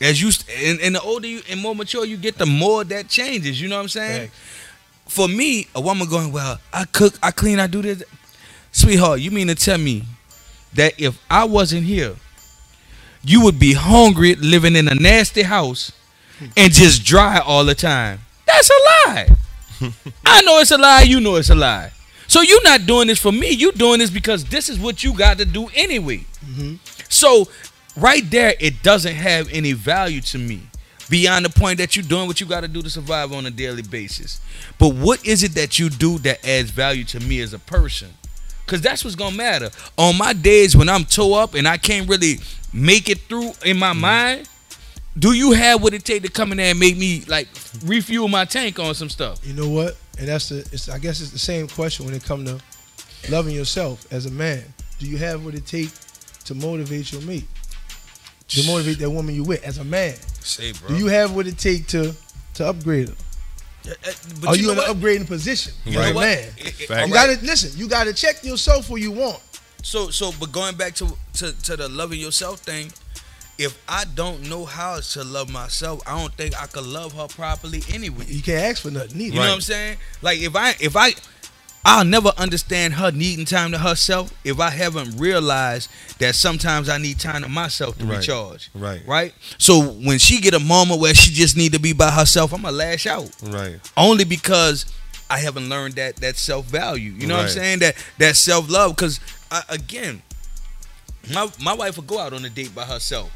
[0.00, 2.84] As you st- and, and the older you and more mature you get, the more
[2.84, 3.60] that changes.
[3.60, 4.28] You know what I'm saying?
[4.28, 5.12] Facts.
[5.14, 8.02] For me, a woman going, well, I cook, I clean, I do this.
[8.72, 10.04] Sweetheart, you mean to tell me
[10.74, 12.16] that if I wasn't here,
[13.22, 15.92] you would be hungry, living in a nasty house,
[16.56, 18.20] and just dry all the time?
[18.46, 19.28] That's a lie.
[20.26, 21.02] I know it's a lie.
[21.02, 21.92] You know it's a lie.
[22.28, 23.50] So you're not doing this for me.
[23.50, 26.24] You're doing this because this is what you got to do anyway.
[26.44, 26.74] Mm-hmm.
[27.08, 27.48] So
[27.96, 30.62] right there, it doesn't have any value to me.
[31.08, 33.50] beyond the point that you're doing what you got to do to survive on a
[33.50, 34.40] daily basis.
[34.78, 38.08] But what is it that you do that adds value to me as a person?
[38.66, 39.70] Cause that's what's gonna matter.
[39.96, 42.40] On my days when I'm toe up and I can't really
[42.72, 44.00] make it through in my mm-hmm.
[44.00, 44.48] mind,
[45.18, 47.48] do you have what it take to come in there and make me like
[47.84, 49.44] refuel my tank on some stuff?
[49.46, 49.96] You know what?
[50.18, 50.58] And that's the.
[50.72, 52.60] It's, I guess it's the same question when it comes to
[53.30, 54.62] loving yourself as a man.
[54.98, 55.90] Do you have what it take
[56.44, 57.44] to motivate your mate?
[58.48, 60.14] To motivate that woman you with as a man.
[60.40, 60.88] Say, bro.
[60.88, 62.14] Do you have what it take to
[62.54, 63.14] to upgrade her?
[63.88, 63.92] Uh,
[64.40, 64.96] but Are you, know in an what?
[64.96, 66.10] upgrading position as Right.
[66.10, 66.22] a What?
[66.22, 66.48] man?
[66.56, 66.90] It- it- Fact.
[66.90, 67.12] You alright.
[67.12, 67.78] gotta listen.
[67.78, 69.40] You gotta check yourself where you want.
[69.82, 72.92] So so but going back to, to to the loving yourself thing,
[73.58, 77.26] if I don't know how to love myself, I don't think I could love her
[77.26, 78.24] properly anyway.
[78.28, 79.34] You can't ask for nothing either.
[79.34, 79.96] You know what I'm saying?
[80.22, 81.12] Like if I if I
[81.88, 85.88] I'll never understand her needing time to herself if I haven't realized
[86.18, 88.18] that sometimes I need time to myself to Right.
[88.18, 88.70] recharge.
[88.74, 89.02] Right.
[89.06, 89.32] Right?
[89.56, 92.62] So when she get a moment where she just need to be by herself, I'm
[92.62, 93.30] gonna lash out.
[93.40, 93.76] Right.
[93.96, 94.84] Only because
[95.30, 97.12] I haven't learned that that self value.
[97.12, 97.78] You know what I'm saying?
[97.78, 98.96] That that self love.
[98.96, 99.18] Because
[99.50, 100.22] uh, again,
[101.32, 103.30] my my wife will go out on a date by herself.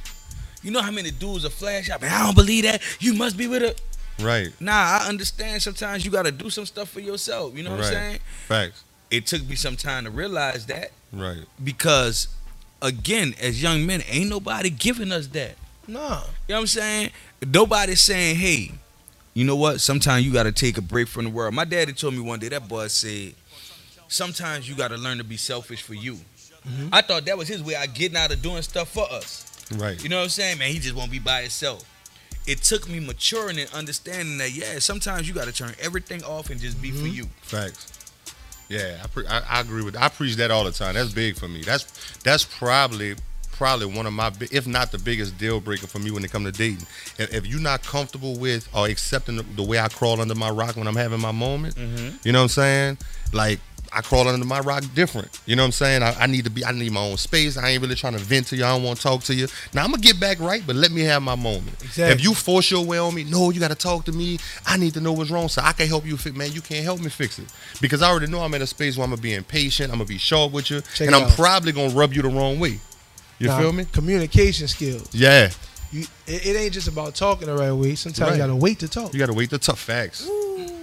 [0.63, 2.01] You know how many dudes are flash out?
[2.03, 2.83] Man, I don't believe that.
[3.01, 3.75] You must be with her.
[4.25, 4.49] Right.
[4.61, 5.63] Nah, I understand.
[5.63, 7.57] Sometimes you got to do some stuff for yourself.
[7.57, 7.87] You know what Right.
[7.89, 8.19] I'm saying?
[8.47, 8.85] Facts.
[9.11, 11.45] It took me some time to realize that Right.
[11.65, 12.29] because,
[12.83, 15.57] again, as young men, ain't nobody giving us that.
[15.89, 15.99] Nah.
[15.99, 16.21] You know
[16.57, 17.11] what I'm saying?
[17.47, 18.73] Nobody's saying, hey,
[19.33, 19.81] you know what?
[19.81, 21.55] Sometimes you got to take a break from the world.
[21.55, 23.35] My daddy told me one day, that boy said,
[24.09, 26.21] sometimes you got to learn to be selfish for you.
[26.69, 26.91] Mhm.
[26.93, 29.47] I thought that was his way of getting out of doing stuff for us.
[29.77, 30.03] Right.
[30.03, 30.59] You know what I'm saying?
[30.59, 31.85] Man, he just won't be by himself.
[32.47, 36.51] It took me maturing and understanding that, yeah, sometimes you got to turn everything off
[36.51, 37.13] and just be for Mhm.
[37.15, 37.29] you.
[37.43, 37.93] Facts.
[38.69, 39.95] Yeah, I, pre- I I agree with.
[39.95, 40.03] That.
[40.05, 40.95] I preach that all the time.
[40.95, 41.63] That's big for me.
[41.63, 41.85] That's
[42.23, 43.17] that's probably
[43.53, 46.47] probably one of my, if not the biggest deal breaker for me when it comes
[46.47, 46.87] to dating.
[47.19, 50.49] If, if you're not comfortable with or accepting the, the way I crawl under my
[50.49, 52.17] rock when I'm having my moment, Mm-hmm.
[52.25, 52.99] you know what I'm saying?
[53.35, 53.59] Like
[53.93, 55.41] I crawl under my rock different.
[55.47, 56.03] You know what I'm saying?
[56.05, 56.65] I, I need to be.
[56.65, 57.57] I need my own space.
[57.57, 58.65] I ain't really trying to vent to you.
[58.65, 59.49] I don't want to talk to you.
[59.75, 61.73] Now I'm gonna get back right, but let me have my moment.
[61.83, 62.15] Exactly.
[62.15, 64.39] If you force your way on me, no, you got to talk to me.
[64.65, 66.37] I need to know what's wrong, so I can help you fix.
[66.37, 67.47] Man, you can't help me fix it
[67.81, 69.91] because I already know I'm in a space where I'm gonna be impatient.
[69.91, 71.31] I'm gonna be sharp with you, Check and I'm out.
[71.33, 72.79] probably gonna rub you the wrong way.
[73.41, 73.87] You Nah, feel me?
[73.87, 75.09] Communication skills.
[75.13, 75.51] Yeah,
[75.91, 77.95] You, it, it ain't just about talking the right way.
[77.97, 78.33] Sometimes Right.
[78.37, 79.13] you gotta wait to talk.
[79.15, 80.29] you gotta wait the tough facts.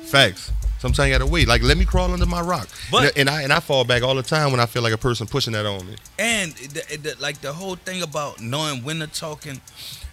[0.06, 0.52] Facts.
[0.79, 1.47] Sometimes you gotta wait.
[1.47, 2.67] Like let me crawl under my rock.
[2.91, 4.97] But- and I and I fall back all the time when I feel like a
[4.97, 5.95] person pushing that on me.
[6.19, 9.59] And the, the, like the whole thing about knowing when to talking,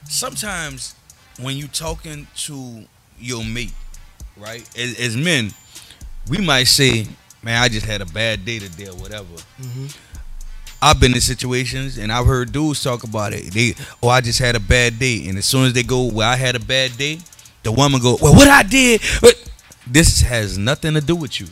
[0.08, 0.94] sometimes
[1.40, 2.84] when you talking to
[3.18, 3.72] your mate,
[4.36, 4.62] right?
[4.78, 5.50] As, as men,
[6.28, 7.06] we might say,
[7.42, 9.26] "Man, I just had a bad day today," or whatever.
[9.60, 9.86] hmm
[10.82, 13.54] I've been in situations and I've heard dudes talk about it.
[13.54, 16.28] They, oh, I just had a bad day, and as soon as they go, well,
[16.30, 17.20] I had a bad day,
[17.62, 19.00] the woman go, well, what I did,
[19.86, 21.46] this has nothing to do with you.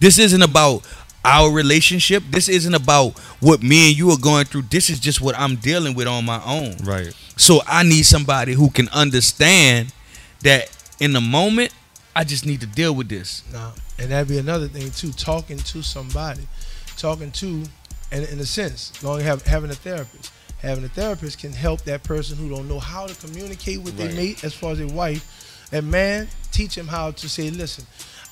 [0.00, 0.86] This isn't about
[1.24, 2.22] our relationship.
[2.30, 4.62] This isn't about what me and you are going through.
[4.62, 6.76] This is just what I'm dealing with on my own.
[6.84, 7.14] Right.
[7.36, 9.92] So I need somebody who can understand
[10.42, 11.72] that in the moment,
[12.14, 13.42] I just need to deal with this.
[13.52, 15.12] Nah, and that'd be another thing too.
[15.12, 16.48] Talking to somebody,
[16.96, 17.64] talking to,
[18.10, 20.32] and in a sense, going have having a therapist.
[20.60, 24.12] Having a therapist can help that person who don't know how to communicate with their
[24.12, 25.47] mate as far as their wife.
[25.72, 27.84] And man, teach him how to say, listen,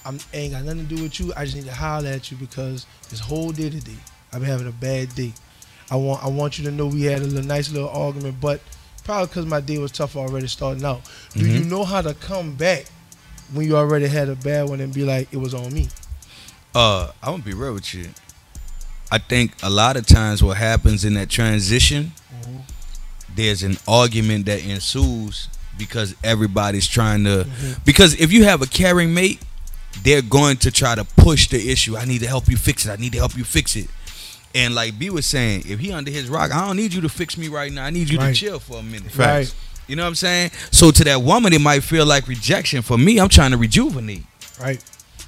[0.05, 1.33] I'm ain't got nothing to do with you.
[1.37, 3.96] I just need to holler at you because this whole day today,
[4.33, 5.33] I've been having a bad day.
[5.90, 8.61] I want I want you to know we had a little, nice little argument, but
[9.05, 11.03] probably because my day was tough already starting out.
[11.35, 11.59] Do Mhm.
[11.59, 12.87] you know how to come back
[13.53, 15.88] when you already had a bad one and be like, it was on me?
[16.75, 18.09] Uh, I'm gonna be real with you.
[19.11, 22.12] I think a lot of times what happens in that transition,
[23.35, 27.44] there's an argument that ensues because everybody's trying to.
[27.44, 27.84] Mhm.
[27.84, 29.40] Because if you have a caring mate,
[30.02, 31.96] they're going to try to push the issue.
[31.96, 32.90] I need to help you fix it.
[32.90, 33.88] I need to help you fix it.
[34.54, 37.08] And like B was saying, if he under his rock, I don't need you to
[37.08, 37.84] fix me right now.
[37.84, 38.34] I need you Right.
[38.34, 39.10] to chill for a minute.
[39.10, 39.18] Facts.
[39.18, 39.54] Right.
[39.88, 40.50] You know what I'm saying?
[40.70, 42.82] So to that woman, it might feel like rejection.
[42.82, 44.24] For me, I'm trying to rejuvenate.
[44.60, 44.82] Right.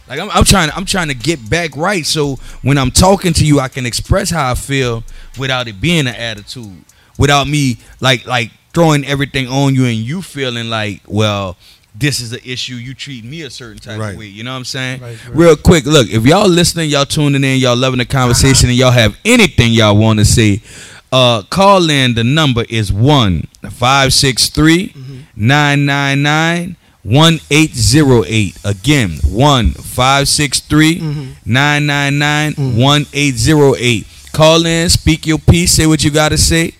[0.08, 2.04] Like I'm, I'm trying, I'm trying to get back right.
[2.06, 5.04] So when I'm talking to you, I can express how I feel
[5.38, 6.82] without it being an attitude,
[7.18, 11.56] without me like like throwing everything on you and you feeling like, well,
[11.94, 12.74] this is an issue.
[12.74, 14.12] You treat me a certain type Right.
[14.12, 14.26] of way.
[14.26, 15.00] You know what I'm saying?
[15.00, 15.36] Right, right.
[15.36, 18.18] Real quick, look, if y'all listening, y'all tuning in, y'all loving the uh-huh.
[18.18, 20.62] conversation, and y'all have anything y'all want to say,
[21.10, 22.14] uh, call in.
[22.14, 25.18] The number is one five six three mm-hmm.
[25.36, 26.76] nine nine nine.
[27.04, 30.98] 1808 again 1 563
[31.46, 32.62] 999 mm-hmm.
[32.62, 32.80] mm-hmm.
[32.82, 36.74] 1808 call in speak your piece say what you got to say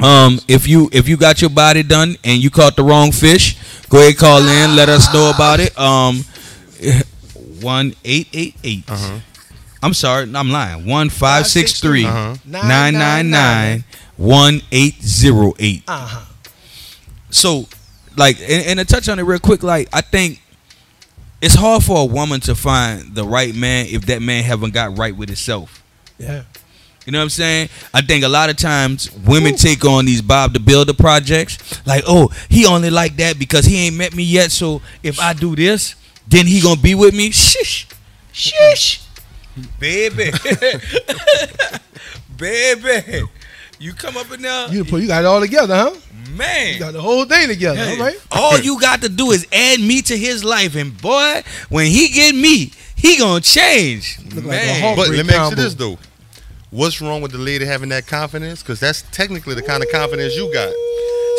[0.00, 3.56] Um, if you if you got your body done and you caught the wrong fish,
[3.88, 4.74] go ahead call in.
[4.76, 5.76] Let us know about it.
[5.78, 6.24] Um,
[7.60, 8.84] one eight eight eight.
[8.90, 9.18] Uh-huh.
[9.82, 10.86] I'm sorry, I'm lying.
[10.86, 12.36] One five six three Uh-huh.
[12.46, 13.84] nine nine nine
[14.16, 15.82] one eight zero eight.
[15.88, 16.24] Uh huh.
[17.30, 17.66] So,
[18.16, 20.40] like, and, and to touch on it real quick, like, I think
[21.40, 24.96] it's hard for a woman to find the right man if that man haven't got
[24.98, 25.82] right with himself.
[26.18, 26.42] Yeah.
[27.06, 27.68] You know what I'm saying?
[27.92, 32.04] I think a lot of times women take on these Bob the Builder projects, like,
[32.06, 34.52] oh, he only like that because he ain't met me yet.
[34.52, 35.96] So if I do this,
[36.28, 37.30] then he gonna be with me.
[37.32, 37.88] Shish,
[38.32, 39.02] shish,
[39.80, 40.30] baby,
[42.36, 43.22] baby.
[43.78, 45.94] You come up in there, You put you got it all together, huh?
[46.30, 46.74] man.
[46.74, 47.84] You got the whole thing together.
[47.84, 48.16] Hey, All right.
[48.30, 52.08] All you got to do is add me to his life, and boy, when he
[52.08, 54.80] get me, he gonna change, Look like a man.
[54.82, 54.96] Hulk.
[54.96, 55.98] But let me ask you this though.
[56.72, 58.62] What's wrong with the lady having that confidence?
[58.62, 60.72] Because that's technically the kind of confidence you got.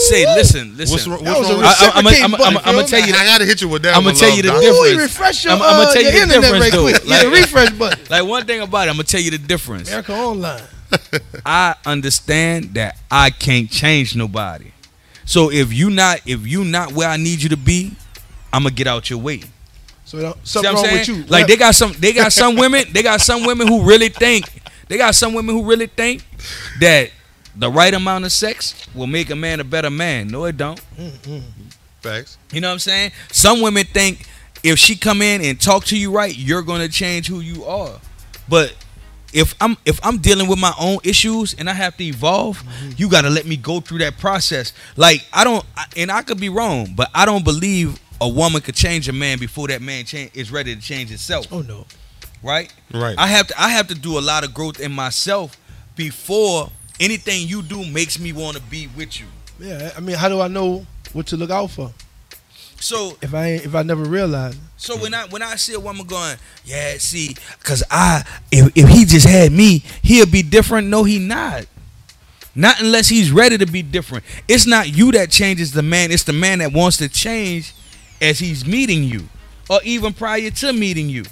[0.10, 0.94] Say, listen, listen.
[0.94, 3.14] What's, wrong- what's a wrong I- I'm- I'm- reciprocating I'm- button, I'm- I'ma tell you
[3.16, 3.96] I gotta hit you with that.
[3.98, 4.62] I'ma tell love, you the Doc.
[4.62, 4.92] difference.
[4.94, 6.82] Ooh, refresh your, I'm- I'ma uh, tell you the difference, right though.
[6.84, 7.06] quick.
[7.08, 8.00] Like- yeah, the refresh button.
[8.12, 9.88] Like one thing about it, I'm gonna tell you the difference.
[9.90, 10.62] America Online.
[11.46, 14.72] I understand that I can't change nobody.
[15.26, 17.94] So if you not if you not where I need you to be,
[18.52, 19.42] I'm gonna get out your way.
[20.06, 21.18] So uh, See something what I'm wrong saying?
[21.20, 21.32] with you.
[21.32, 24.53] Like they got some they got some women, they got some women who really think
[24.94, 26.24] they got some women who really think
[26.80, 27.10] that
[27.56, 30.28] the right amount of sex will make a man a better man.
[30.28, 30.80] No, it don't.
[32.02, 32.38] Facts.
[32.52, 33.12] You know what I'm saying?
[33.32, 34.28] Some women think
[34.64, 38.00] if she come in and talk to you right, you're gonna change who you are.
[38.48, 38.76] But
[39.34, 42.92] if I'm if I'm dealing with my own issues and I have to evolve, Mm-hmm.
[42.98, 44.74] you got to let me go through that process.
[44.96, 48.62] Like I don't, I- and I could be wrong, but I don't believe a woman
[48.62, 51.48] could change a man before that man change, is ready to change himself.
[51.52, 51.88] oh no.
[52.44, 52.72] Right?
[52.94, 53.18] Right.
[53.18, 55.58] I have to I have to do a lot of growth in myself
[55.96, 59.28] before anything you do makes me want to be with you.
[59.60, 59.92] Yeah.
[59.96, 61.92] I mean, how do I know what to look out for
[62.80, 64.58] So if I if I never realize?
[64.78, 68.90] So when I when I see a woman going, yeah, see, cause I if if
[68.90, 70.90] he just had me, he'll be different.
[70.90, 71.66] No, he not.
[72.56, 74.24] Not unless he's ready to be different.
[74.48, 76.12] It's not you that changes the man.
[76.12, 77.74] It's the man that wants to change
[78.22, 79.28] as he's meeting you,
[79.70, 81.24] or even prior to meeting you.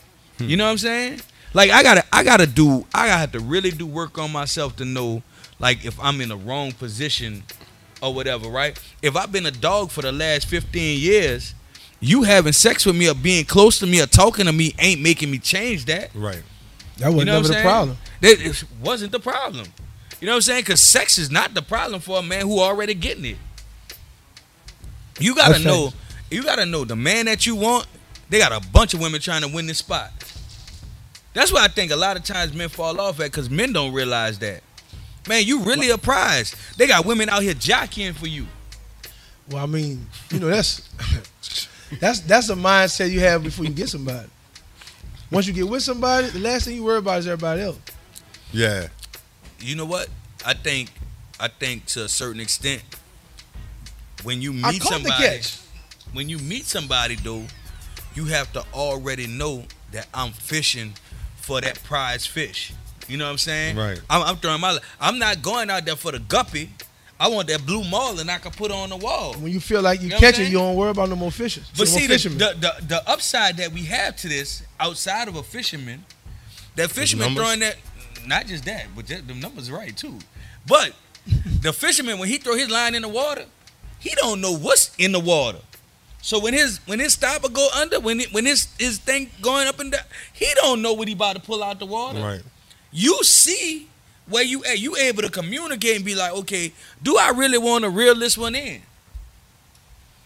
[0.50, 1.22] You know what I'm saying?
[1.54, 4.76] Like I gotta I gotta do I gotta have to really do work on myself
[4.78, 5.22] to know
[5.60, 7.44] like if I'm in the wrong position
[8.02, 8.80] or whatever, right?
[9.02, 11.54] If I've been a dog for the last 15 years,
[12.00, 15.02] you having sex with me or being close to me or talking to me ain't
[15.02, 16.14] making me change that.
[16.16, 16.42] Right.
[16.98, 17.98] That wasn't You know never the problem.
[18.22, 19.68] That it wasn't the problem.
[20.20, 20.62] You know what I'm saying?
[20.62, 23.38] Because sex is not the problem for a man who already getting it.
[25.20, 25.90] You gotta That's know.
[25.90, 25.98] facts.
[26.32, 27.88] You gotta know the man that you want.
[28.30, 30.12] They got a bunch of women trying to win this spot.
[31.34, 33.94] That's why I think a lot of times men fall off at because men don't
[33.94, 34.62] realize that.
[35.28, 36.56] Man, you really a prize.
[36.78, 38.48] They got women out here jockeying for you.
[39.50, 40.90] Well, I mean, you know, that's
[42.00, 44.28] that's that's a mindset you have before you get somebody.
[45.32, 47.80] Once you get with somebody, the last thing you worry about is everybody else.
[48.52, 48.88] Yeah.
[49.60, 50.10] You know what?
[50.46, 50.90] I think,
[51.40, 52.82] I think to a certain extent,
[54.24, 55.60] when you I meet the somebody, catch.
[56.12, 57.44] when you meet somebody though,
[58.14, 60.94] you have to already know that I'm fishing
[61.52, 62.72] for that prize fish.
[63.10, 63.76] You know what I'm saying?
[63.76, 64.00] Right.
[64.10, 64.78] I'm, I'm throwing my.
[65.02, 66.70] I'm not going out there for the guppy.
[67.20, 69.34] I want that blue marlin I can put on the wall.
[69.34, 71.30] When you feel like you, You know catch it, you don't worry about no more
[71.30, 71.64] fishing.
[71.78, 75.36] But more see, the, the, the the upside that we have to this outside of
[75.36, 76.06] a fisherman,
[76.78, 77.76] that fisherman throwing that,
[78.26, 80.18] not just that, but that, the numbers right too.
[80.66, 80.94] But
[81.62, 83.46] the fisherman when he throw his line in the water,
[84.00, 85.60] he don't know what's in the water.
[86.22, 89.68] So when his when his stopper go under, when it, when his his thing going
[89.68, 92.20] up and down, he don't know what he about to pull out the water.
[92.22, 92.42] Right.
[92.92, 93.88] You see
[94.28, 94.80] where you at.
[94.80, 98.38] You able to communicate and be like, okay, do I really want to reel this
[98.38, 98.82] one in?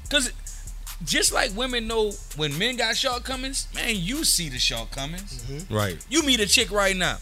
[0.10, 0.32] Cause
[1.04, 5.44] just like women know when men got shortcomings, man, you see the shortcomings.
[5.44, 5.74] Mm-hmm.
[5.74, 6.06] Right.
[6.10, 7.18] You meet a chick right now.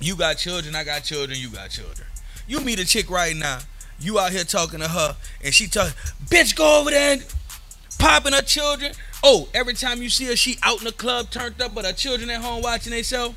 [0.00, 2.06] You got children, I got children, you got children.
[2.48, 3.58] You meet a chick right now.
[3.98, 5.14] You out here talking to her,
[5.44, 5.88] and she talk,
[6.24, 7.34] bitch, go over there and
[8.00, 8.92] popping her children.
[9.22, 11.92] Oh, every time you see her, she out in the club, turned up, but her
[11.92, 13.34] children at home watching themselves.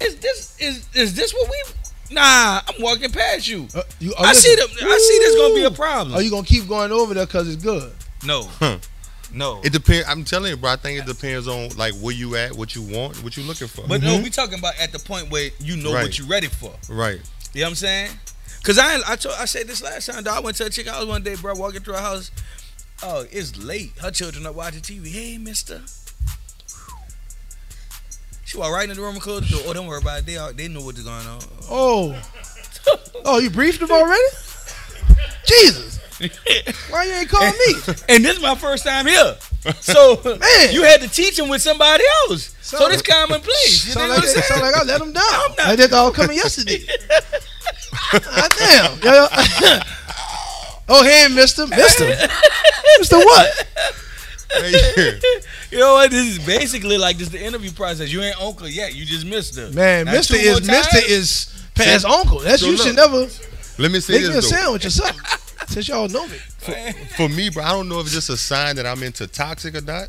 [0.00, 2.14] Is this is is this what we?
[2.14, 3.68] Nah, I'm walking past you.
[3.74, 4.76] Uh, you- oh, I see listen.
[4.86, 6.14] the, I see this gonna be a problem.
[6.16, 7.92] Are you gonna keep going over there because it's good?
[8.26, 8.78] No, Huh.
[9.32, 9.60] no.
[9.62, 10.06] It depends.
[10.08, 10.72] I'm telling you, bro.
[10.72, 13.68] I think it depends on like where you at, what you want, what you looking
[13.68, 13.86] for.
[13.86, 16.02] But no, we talking about at the point where you know Right.
[16.02, 16.74] what you ready for.
[16.88, 17.20] right.
[17.52, 18.10] You know what I'm saying?
[18.64, 20.24] Cause I I told I said this last time.
[20.24, 22.30] Dog, I went to a chick house one day, bro, walking through a house.
[23.06, 23.92] Oh, it's late.
[23.98, 25.08] Her children are watching TV.
[25.12, 25.82] Hey, Mister.
[28.46, 29.62] She walked right in the room and closed the door.
[29.66, 30.26] Oh, don't worry about it.
[30.26, 31.40] They all, they know what's going on.
[31.70, 32.18] Oh,
[33.24, 34.22] oh, you briefed them already?
[35.46, 36.00] Jesus.
[36.90, 37.74] Why you ain't calling me?
[38.08, 39.36] and this is my first time here.
[39.80, 40.72] So Man.
[40.74, 42.54] you had to teach him with somebody else.
[42.60, 43.86] So, Sound- this commonplace.
[43.86, 45.24] You Sound know like, what I'm that, sound like I let him down.
[45.26, 46.84] I'm not- I did all coming yesterday.
[48.12, 49.00] God damn.
[50.88, 51.00] Yo, yo.
[51.00, 51.66] oh, hey, Mister.
[51.66, 52.04] Mister.
[52.98, 53.66] Mister what?
[54.52, 55.18] Hey,
[55.70, 56.10] You know what?
[56.10, 58.12] This is basically like this the interview process.
[58.12, 58.94] You ain't uncle yet.
[58.94, 59.70] You just missed her.
[59.72, 62.38] Man, Now, Mister is Mister is past uncle.
[62.40, 62.86] That's So you look.
[62.86, 63.26] should never
[63.78, 64.40] Let me say make me a though.
[64.40, 65.20] sandwich or something.
[65.66, 66.36] Since y'all know me.
[67.16, 69.74] For me, bro, I don't know if it's just a sign that I'm into toxic
[69.74, 70.08] or not.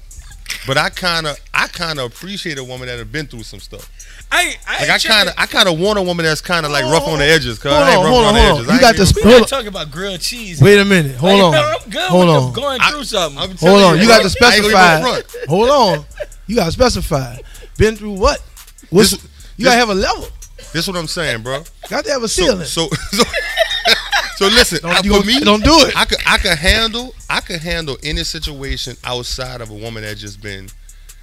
[0.67, 3.59] But I kind of, I kind of appreciate a woman that have been through some
[3.59, 3.89] stuff.
[4.31, 6.71] I, I, Like I kind of, I kind of want a woman that's kind of
[6.71, 7.59] like rough on the edges.
[7.59, 8.57] Cause Hold I ain't on, rough hold on on, the hold on.
[8.57, 8.67] edges.
[8.67, 10.61] You I got ain't this- even- We Hold not talking about grilled cheese.
[10.61, 11.15] Wait a minute.
[11.17, 11.51] Hold Like, on.
[11.51, 12.53] no, I'm good Hold with on.
[12.53, 13.39] the going I- through something.
[13.41, 13.99] I'm Hold on.
[13.99, 15.45] You got to I ain't gonna specify.
[15.47, 16.05] Hold on.
[16.47, 17.37] You got to specify.
[17.77, 18.41] Been through what?
[18.89, 19.27] What's, This-
[19.57, 20.27] you got to have a level.
[20.73, 21.63] This what I'm saying, bro.
[21.89, 22.65] Got to have a ceiling.
[22.65, 23.23] so, so, so
[24.41, 24.79] listen.
[24.81, 25.95] Don't- I- for me, don't do it.
[25.97, 30.17] I could, I could handle, I could handle any situation outside of a woman that
[30.17, 30.69] just been.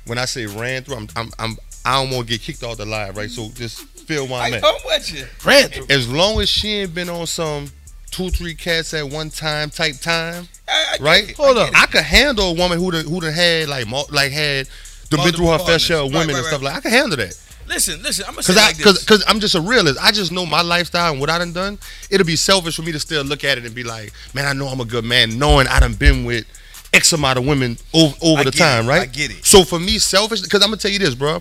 [0.07, 2.77] When I say ran through, I'm, I'm, I'm I don't want to get kicked off
[2.77, 3.31] the live, right?
[3.31, 4.63] So just feel where I'm I at.
[4.63, 5.27] come with you.
[5.45, 5.87] Ran through.
[5.91, 7.67] As long as she ain't been on some
[8.11, 11.37] two, three cats at one time type time, I, I, right?
[11.37, 11.71] Hold I up.
[11.77, 14.67] I could handle a woman who done, who done had like like had
[15.11, 16.75] the been through her fair share of women Right, and right, stuff right.
[16.75, 16.77] like.
[16.77, 17.39] I can handle that
[17.73, 18.27] Listen, listen.
[18.29, 19.01] I'm gonna say I like this.
[19.01, 19.99] because I'm just a realist.
[20.01, 21.79] I just know my lifestyle and what I done done.
[22.11, 24.53] It'll be selfish for me to still look at it and be like, man, I
[24.53, 26.45] know I'm a good man, knowing I done been with
[26.93, 28.89] X amount of women over, over the time, it.
[28.89, 29.03] right?
[29.03, 29.45] I get it.
[29.45, 31.41] So for me, selfish because I'm gonna tell you this, bro.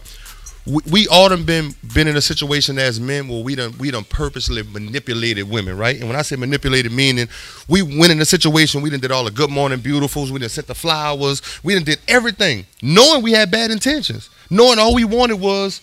[0.65, 3.91] We, we all done been been in a situation as men where we done we
[3.91, 5.99] done purposely manipulated women, right?
[5.99, 7.27] And when I say manipulated, meaning
[7.67, 10.49] we went in a situation, we done did all the good morning beautifuls, we done
[10.49, 15.03] sent the flowers, we done did everything, knowing we had bad intentions, knowing all we
[15.03, 15.81] wanted was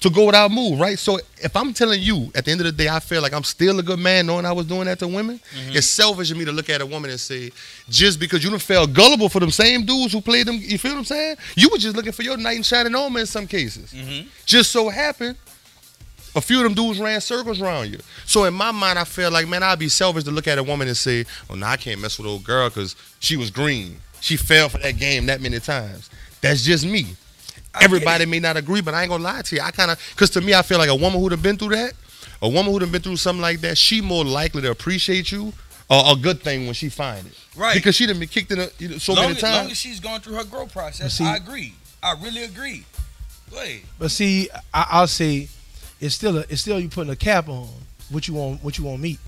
[0.00, 0.98] to go without move, right?
[0.98, 3.44] So if I'm telling you at the end of the day, I feel like I'm
[3.44, 5.76] still a good man knowing I was doing that to women, mm-hmm.
[5.76, 7.50] it's selfish of me to look at a woman and say,
[7.88, 10.92] just because you done felt gullible for them same dudes who played them, you feel
[10.92, 11.36] what I'm saying?
[11.56, 13.92] You were just looking for your knight in shining armor in some cases.
[13.92, 14.28] Mm-hmm.
[14.44, 15.36] Just so happened,
[16.34, 17.98] a few of them dudes ran circles around you.
[18.26, 20.62] So in my mind, I feel like, man, I'd be selfish to look at a
[20.62, 23.96] woman and say, oh, no, I can't mess with old girl because she was green.
[24.20, 26.10] She fell for that game that many times.
[26.42, 27.16] That's just me.
[27.80, 29.62] Everybody may not agree, but I ain't gonna lie to you.
[29.62, 31.76] I kind of, because to me, I feel like a woman who'd have been through
[31.76, 31.94] that,
[32.42, 35.52] a woman who'd have been through something like that, she more likely to appreciate you
[35.88, 37.32] or a good thing when she find it.
[37.56, 37.74] Right.
[37.74, 39.72] Because she done been kicked in a, you know, so long, many as, long times.
[39.72, 41.74] as she's going through her growth process, see- I agree.
[42.02, 42.84] I really agree.
[43.50, 43.82] Go ahead.
[43.98, 45.48] But see, I, I'll say
[46.00, 47.68] it's still a, it's still you putting a cap on
[48.10, 49.18] what you want what you want meet.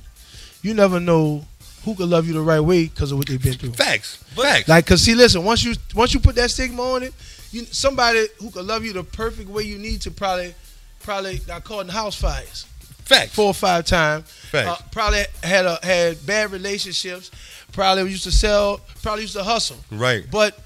[0.62, 1.44] You never know
[1.84, 3.72] who could love you the right way because of what they've been through.
[3.72, 4.16] Facts.
[4.16, 4.68] Facts.
[4.68, 7.14] Like, cause see, listen, once you once you put that stigma on it,
[7.52, 10.54] you somebody who could love you the perfect way you need to probably
[11.00, 12.66] probably got caught in house fires
[13.08, 13.34] Facts.
[13.34, 14.30] four or five times.
[14.30, 14.68] Facts.
[14.68, 17.30] Uh, probably had a had bad relationships.
[17.72, 18.80] Probably used to sell.
[19.02, 19.78] Probably used to hustle.
[19.90, 20.24] Right.
[20.30, 20.58] But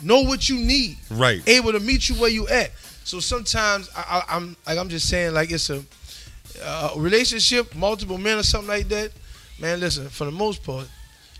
[0.00, 0.98] know what you need.
[1.10, 1.42] Right.
[1.48, 2.70] Able to meet you where you at.
[3.02, 5.82] So sometimes I, I, I'm like I'm just saying like it's a,
[6.62, 9.10] uh relationship, multiple men or something like that.
[9.58, 10.08] Man, listen.
[10.08, 10.88] For the most part,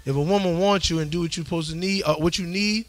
[0.05, 2.47] if a woman wants you and do what you're supposed to need, uh, what you
[2.47, 2.87] need,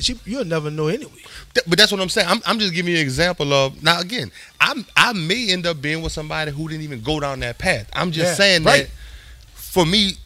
[0.00, 1.12] she, you'll never know anyway.
[1.54, 2.28] Th- but that's what I'm saying.
[2.28, 4.00] I'm, I'm just giving you an example of now.
[4.00, 4.30] Again,
[4.60, 7.88] I'm I may end up being with somebody who didn't even go down that path.
[7.94, 8.84] I'm just Yeah, saying right.
[8.86, 8.90] that
[9.54, 10.16] for me, mm.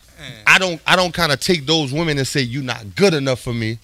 [0.47, 3.41] I don't I don't kind of take those women and say you're not good enough
[3.41, 3.79] for me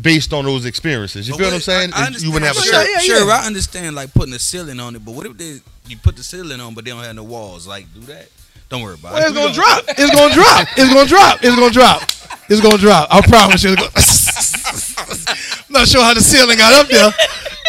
[0.00, 1.26] based on those experiences.
[1.28, 1.90] You But feel what I'm saying?
[1.94, 2.86] I, I you wouldn't have a understand.
[2.86, 2.86] shot.
[2.86, 3.40] Yeah, yeah, Sure, yeah.
[3.42, 6.22] I understand like putting a ceiling on it, but what if they you put the
[6.22, 7.66] ceiling on, but they don't have no walls?
[7.66, 8.28] Like, do that?
[8.68, 9.28] Don't worry about Well, it.
[9.28, 9.84] it's gonna drop.
[9.98, 10.68] It's gonna drop.
[10.76, 11.38] It's gonna drop.
[11.42, 12.02] It's gonna drop.
[12.50, 13.08] It's gonna drop.
[13.10, 13.72] I promise you.
[13.76, 15.58] It's gonna...
[15.68, 17.10] I'm not sure how the ceiling got up there.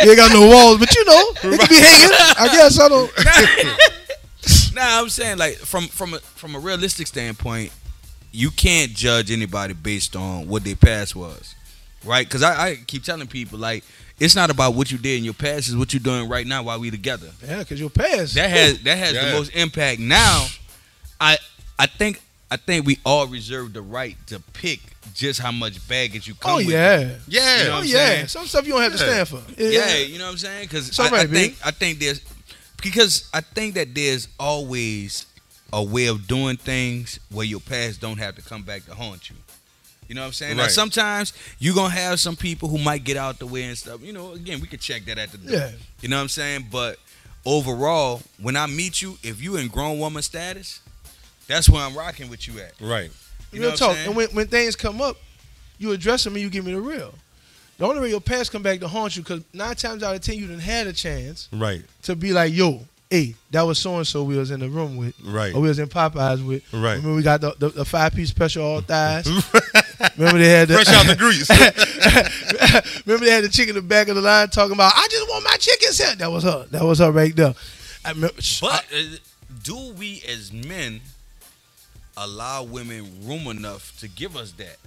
[0.02, 2.16] You ain't got no walls, but you know, it could be hanging.
[2.38, 3.12] I guess I don't.
[4.74, 7.72] Nah, I'm saying like from from a, from a realistic standpoint,
[8.32, 11.54] you can't judge anybody based on what their past was,
[12.06, 12.26] right?
[12.26, 13.84] Because I, I keep telling people like
[14.20, 16.64] it's not about what you did in your past; it's what you're doing right now
[16.64, 17.28] while we together.
[17.46, 18.36] Yeah, because your past.
[18.36, 19.26] That has that has Yeah.
[19.26, 20.00] the most impact.
[20.00, 20.46] Now,
[21.20, 21.38] I
[21.78, 24.80] I think I think we all reserve the right to pick
[25.14, 26.70] just how much baggage you come oh with.
[26.70, 27.16] yeah.
[27.28, 27.58] Yeah.
[27.62, 27.96] You know Oh what yeah.
[27.98, 28.28] saying?
[28.28, 29.24] Some stuff you don't have to Yeah.
[29.24, 29.62] stand for.
[29.62, 30.64] Yeah, you know what I'm saying?
[30.68, 31.68] Because I, all right, I think big.
[31.68, 32.22] I think there's
[32.82, 35.26] because I think that there's always
[35.74, 39.30] a way of doing things where your past don't have to come back to haunt
[39.30, 39.36] you.
[40.08, 40.58] You know what I'm saying?
[40.58, 44.02] Now sometimes you're gonna have some people who might get out the way and stuff.
[44.02, 45.52] You know, again, we could check that at the door.
[45.56, 45.72] Yeah.
[46.02, 46.68] You know what I'm saying?
[46.72, 46.98] But
[47.46, 50.82] overall, when I meet you, if you in grown woman status,
[51.50, 52.72] that's where I'm rocking with you at.
[52.80, 53.12] Right.
[53.52, 53.96] You Real know what I'm talk.
[53.96, 54.08] saying?
[54.08, 55.18] And when, when things come up,
[55.80, 57.14] you address them and you give me the real.
[57.78, 60.22] The only way your past come back to haunt you, because nine times out of
[60.22, 61.82] ten you didn't had a chance Right.
[62.04, 64.98] to be like, yo, hey, that was so and so we was in the room
[64.98, 65.56] with, Right.
[65.56, 66.62] or we was in Popeyes with.
[66.74, 66.96] Right.
[66.98, 69.26] Remember we got the, the, the five piece special all thighs.
[70.18, 71.50] Remember they had the Fresh out the grease.
[73.06, 75.28] Remember they had the chick in the back of the line talking about, I just
[75.30, 76.18] want my chicken set.
[76.20, 76.66] That was her.
[76.72, 77.54] That was her right there.
[78.06, 79.02] I remember, But uh,
[79.64, 81.02] do we as men
[82.24, 84.78] allow women room enough to give us that?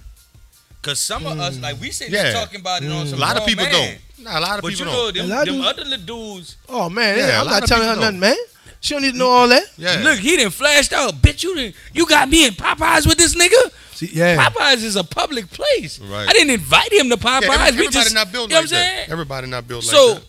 [0.81, 1.61] Cause some of us, mm.
[1.61, 2.33] like we sit there Yeah.
[2.33, 3.05] talking about it on mm.
[3.05, 3.71] a some lot of people man.
[4.17, 4.25] don't.
[4.25, 5.15] Nah, a lot of But you people know, don't.
[5.15, 6.05] them, A lot them of- other little
[6.35, 6.57] dudes.
[6.67, 8.35] oh man, Yeah, a I'm lot not of telling her people nothing, man.
[8.81, 9.63] She don't need to know all that.
[9.77, 10.01] Yeah.
[10.03, 11.13] Look, he didn't flashed out.
[11.21, 11.75] Bitch, you didn't.
[11.93, 13.71] You got me in Popeyes with this nigga.
[13.93, 14.49] See, yeah.
[14.49, 15.99] Popeyes is a public place.
[16.01, 16.27] Right.
[16.27, 17.41] I didn't invite him to Popeyes.
[17.43, 18.95] Yeah, every- we everybody just, not built you know like what I'm that.
[18.97, 19.09] saying?
[19.09, 20.19] Everybody not built So, like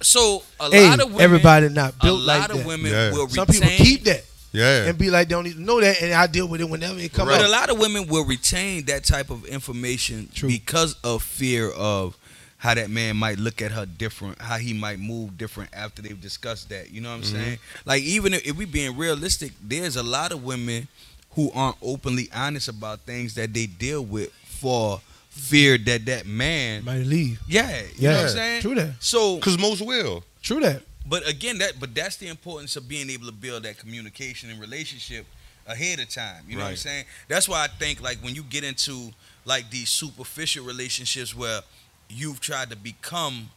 [0.00, 0.04] that.
[0.04, 2.66] so a Hey, lot of women, everybody not a built lot like of that.
[2.66, 3.12] women Yeah.
[3.12, 4.86] will Some people keep that Yeah.
[4.86, 6.98] and be like, they don't need to know that, and I deal with it whenever
[6.98, 7.46] it come But up.
[7.46, 10.48] a lot of women will retain that type of information True.
[10.48, 12.16] because of fear of
[12.58, 16.20] how that man might look at her different, how he might move different after they've
[16.20, 16.90] discussed that.
[16.90, 17.36] You know what I'm Mm-hmm.
[17.42, 17.58] saying?
[17.86, 20.88] Like even if, if we being realistic, there's a lot of women
[21.30, 26.84] who aren't openly honest about things that they deal with for fear that that man,
[26.84, 27.40] Might leave.
[27.48, 28.62] yeah, you Yeah, know what I'm saying?
[28.62, 28.94] true that.
[28.98, 30.24] So Because most will.
[30.42, 30.82] True that.
[31.10, 34.60] But again, that but that's the importance of being able to build that communication and
[34.60, 35.26] relationship
[35.66, 36.44] ahead of time.
[36.48, 37.04] You know what I'm saying?
[37.26, 39.10] That's why I think like when you get into
[39.44, 41.62] like these superficial relationships where
[42.08, 43.50] you've tried to become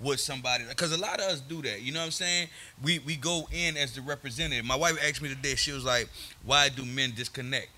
[0.00, 1.82] with somebody because a lot of us do that.
[1.82, 2.48] You know what I'm saying?
[2.82, 4.64] We we go in as the representative.
[4.64, 5.56] My wife asked me today.
[5.56, 6.08] She was like,
[6.42, 7.68] "Why do men disconnect?"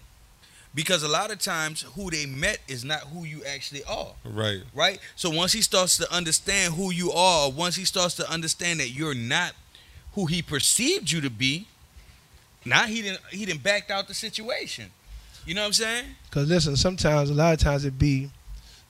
[0.77, 4.61] Because a lot of times who they met is not who you actually are Right.
[4.75, 5.01] right?
[5.17, 8.91] So once he starts to understand who you are, once he starts to understand that
[8.91, 9.55] you're not
[10.13, 11.67] who he perceived you to be,
[12.65, 14.93] now he didn't he didn't backed out the situation.
[15.47, 16.05] You know what I'm saying?
[16.31, 18.31] Cause listen, sometimes a lot of times it be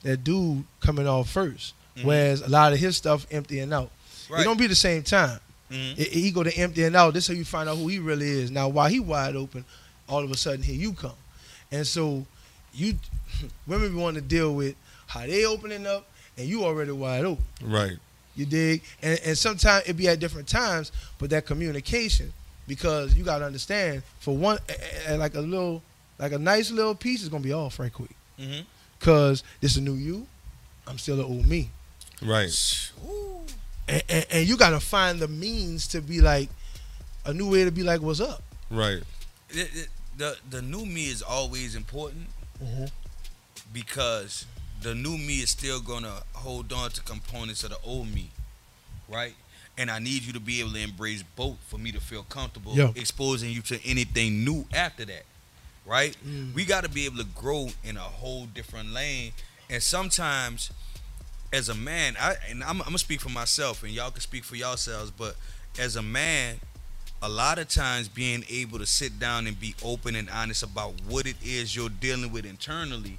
[0.03, 2.05] that dude coming off 1st Mhm.
[2.05, 3.91] whereas a lot of his stuff emptying out.
[4.29, 4.41] Right.
[4.41, 5.39] It don't be the same time.
[5.71, 5.99] Mhm.
[5.99, 7.15] It, he go to emptying out.
[7.15, 8.51] This how you find out who he really is.
[8.51, 9.65] Now while he wide open,
[10.09, 11.15] all of a sudden here you come,
[11.73, 12.27] and so
[12.73, 12.95] you
[13.67, 14.75] women be wanting to deal with
[15.07, 16.07] how they opening up,
[16.37, 17.45] and you already wide open.
[17.63, 17.97] Right.
[18.35, 18.83] You dig?
[19.03, 22.33] And and sometimes it be at different times, but that communication,
[22.69, 24.59] because you gotta understand, for one,
[25.11, 25.83] like a little,
[26.19, 28.65] like a nice little piece is gonna be off right quick, Mhm.
[29.01, 30.27] cause this is a new you,
[30.87, 31.71] I'm still an old me,
[32.23, 32.51] Right.
[33.89, 36.49] And, and, and you gotta find the means to be like
[37.25, 38.43] a new way to be like, what's up?
[38.71, 39.03] Right.
[39.49, 39.87] The, the-
[40.17, 42.29] the the new me is always important
[42.63, 42.87] Mm-hmm.
[43.73, 44.47] because
[44.81, 48.31] the new me is still gonna hold on to components of the old me,
[49.09, 49.35] right?
[49.79, 52.73] And I need you to be able to embrace both for me to feel comfortable
[52.75, 52.93] Yeah.
[52.95, 55.25] exposing you to anything new after that,
[55.85, 56.17] right?
[56.27, 56.55] Mm.
[56.55, 59.33] We got to be able to grow in a whole different lane,
[59.69, 60.71] and sometimes,
[61.53, 64.45] as a man, I and I'm, I'm gonna speak for myself, and y'all can speak
[64.45, 65.37] for yourselves, but
[65.79, 66.57] as a man,
[67.23, 70.93] a lot of times being able to sit down and be open and honest about
[71.09, 73.19] what it is you're dealing with internally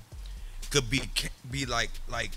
[0.70, 1.02] could be
[1.50, 2.32] be like like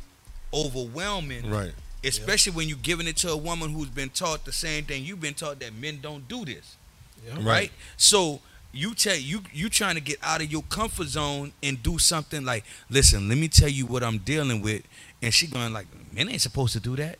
[0.53, 1.73] overwhelming Right.
[2.05, 5.21] especially when you're giving it to a woman who's been taught the same thing you've
[5.21, 6.77] been taught that men don't do this
[7.37, 7.73] right, Right.
[7.97, 8.41] so
[8.73, 12.45] you tell you you trying to get out of your comfort zone and do something
[12.45, 14.83] like listen let me tell you what i'm dealing with
[15.23, 17.19] and she going like men ain't supposed to do that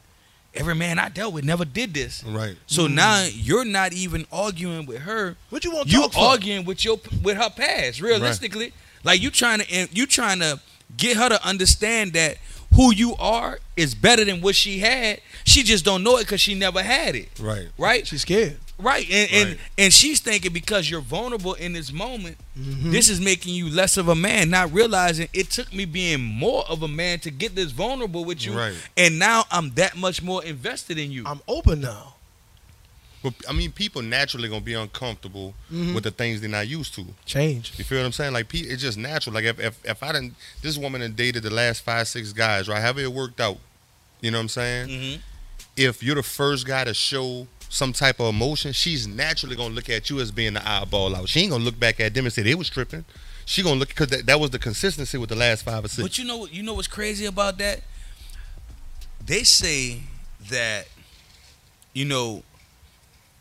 [0.55, 2.25] every man i dealt with never did this.
[2.25, 2.57] Right.
[2.67, 2.95] so mm.
[2.95, 5.37] now you're not even arguing with her.
[5.51, 8.73] What you want you arguing with your with her past realistically.
[9.05, 10.61] Like you trying to you trying to
[10.97, 12.37] get her to understand that
[12.75, 16.41] who you are is better than what she had she just don't know it because
[16.41, 17.69] she never had it Right.
[17.79, 18.57] right She's scared.
[18.79, 19.59] right and and, Right.
[19.79, 22.93] and she's thinking because you're vulnerable in this moment Mhm.
[22.93, 26.65] this is making you less of a man not realizing it took me being more
[26.69, 28.75] of a man to get this vulnerable with you Right.
[28.97, 32.15] and now i'm that much more invested in you I'm open now.
[33.23, 35.95] But I mean, people naturally gonna be uncomfortable Mhm.
[35.95, 37.07] with the things they're not used to.
[37.27, 37.73] Change.
[37.77, 38.33] You feel what I'm saying?
[38.33, 39.35] Like, it's just natural.
[39.35, 42.69] Like, if if, if I didn't, this woman had dated the last five, six guys,
[42.69, 42.81] right?
[42.81, 43.59] However it worked out.
[44.23, 44.89] You know what I'm saying?
[44.89, 45.21] Mhm.
[45.77, 49.89] If you're the first guy to show some type of emotion, she's naturally gonna look
[49.91, 51.29] at you as being the eyeball out.
[51.29, 53.05] She ain't gonna look back at them and say they was tripping.
[53.47, 56.03] She gonna look because that, that was the consistency with the last five or six.
[56.03, 56.53] But you know what?
[56.53, 57.83] You know what's crazy about that?
[59.25, 60.03] They say
[60.51, 60.89] that,
[61.93, 62.43] you know,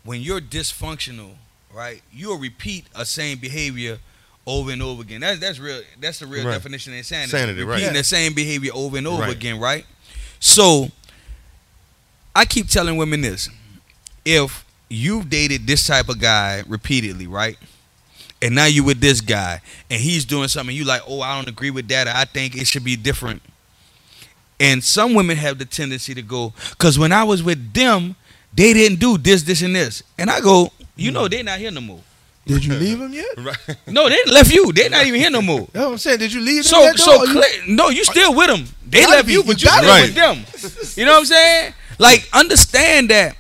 [0.04, 1.32] when you're dysfunctional,
[1.74, 2.02] right?
[2.12, 4.00] You'll repeat a same behavior
[4.48, 5.22] over and over again.
[5.22, 5.82] That's that's real.
[6.00, 6.54] That's the real Right.
[6.54, 7.32] definition of insanity.
[7.32, 7.76] Sanity, right.
[7.76, 8.00] Repeating Yeah.
[8.02, 9.32] the same behavior over and over Right.
[9.36, 9.86] again, right?
[10.40, 10.92] So,
[12.36, 13.50] I keep telling women this:
[14.26, 17.58] if you've dated this type of guy repeatedly, right?
[18.42, 20.74] And now you with this guy, and he's doing something.
[20.76, 22.08] You like, oh, I don't agree with that.
[22.08, 23.42] or I think it should be different.
[24.62, 28.16] And some women have the tendency to go, because when I was with them,
[28.54, 30.04] they didn't do this, this, and this.
[30.18, 32.02] And I go, you know, they not here no more.
[32.46, 33.28] Did you leave them yet?
[33.38, 33.58] Right.
[33.88, 34.72] No, they left you.
[34.74, 35.68] They not even here no more.
[35.72, 36.20] That's what I'm saying.
[36.20, 38.66] Did you leave them So yet, so Or you- no, you still with them.
[38.88, 39.34] They left be.
[39.34, 40.42] you, You but you gotta still be.
[40.42, 40.92] with them.
[40.98, 41.74] You know what I'm saying?
[42.00, 43.36] Like understand that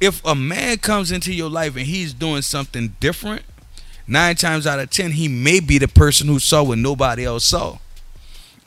[0.00, 3.42] if a man comes into your life and he's doing something different,
[4.06, 7.44] nine times out of ten he may be the person who saw what nobody else
[7.44, 7.78] saw.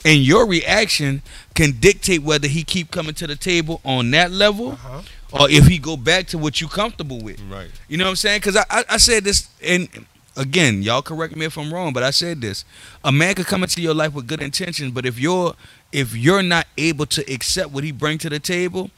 [0.04, 1.22] And your reaction
[1.54, 5.00] can dictate whether he keep coming to the table on that level Uh-huh.
[5.32, 7.40] Or if he go back to what you comfortable with.
[7.50, 7.68] Right.
[7.88, 8.40] You know what I'm saying?
[8.40, 9.88] Because I, I I said this, and
[10.36, 12.64] again, y'all correct me if I'm wrong, but I said this:
[13.04, 15.54] a man could come into your life with good intentions, but if you're
[15.92, 18.90] if you're not able to accept what he bring to the table,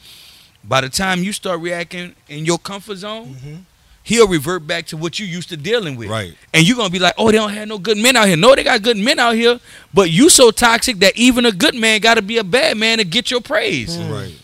[0.62, 3.59] by the time you start reacting in your comfort zone, Mhm.
[4.05, 6.09] he'll revert back to what you used to dealing with.
[6.09, 6.35] Right.
[6.53, 8.37] And you're gonna be like, oh, they don't have no good men out here.
[8.37, 9.59] No, they got good men out here,
[9.93, 12.99] but you so toxic that even a good man got to be a bad man
[12.99, 13.97] to get your praise.
[13.99, 14.35] Right.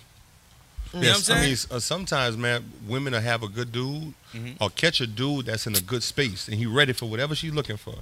[0.93, 4.12] You know what I'm I mean, uh, sometimes, man, women will have a good dude
[4.34, 4.57] Mhm.
[4.61, 7.53] or catch a dude that's in a good space and he ready for whatever she's
[7.53, 7.95] looking for.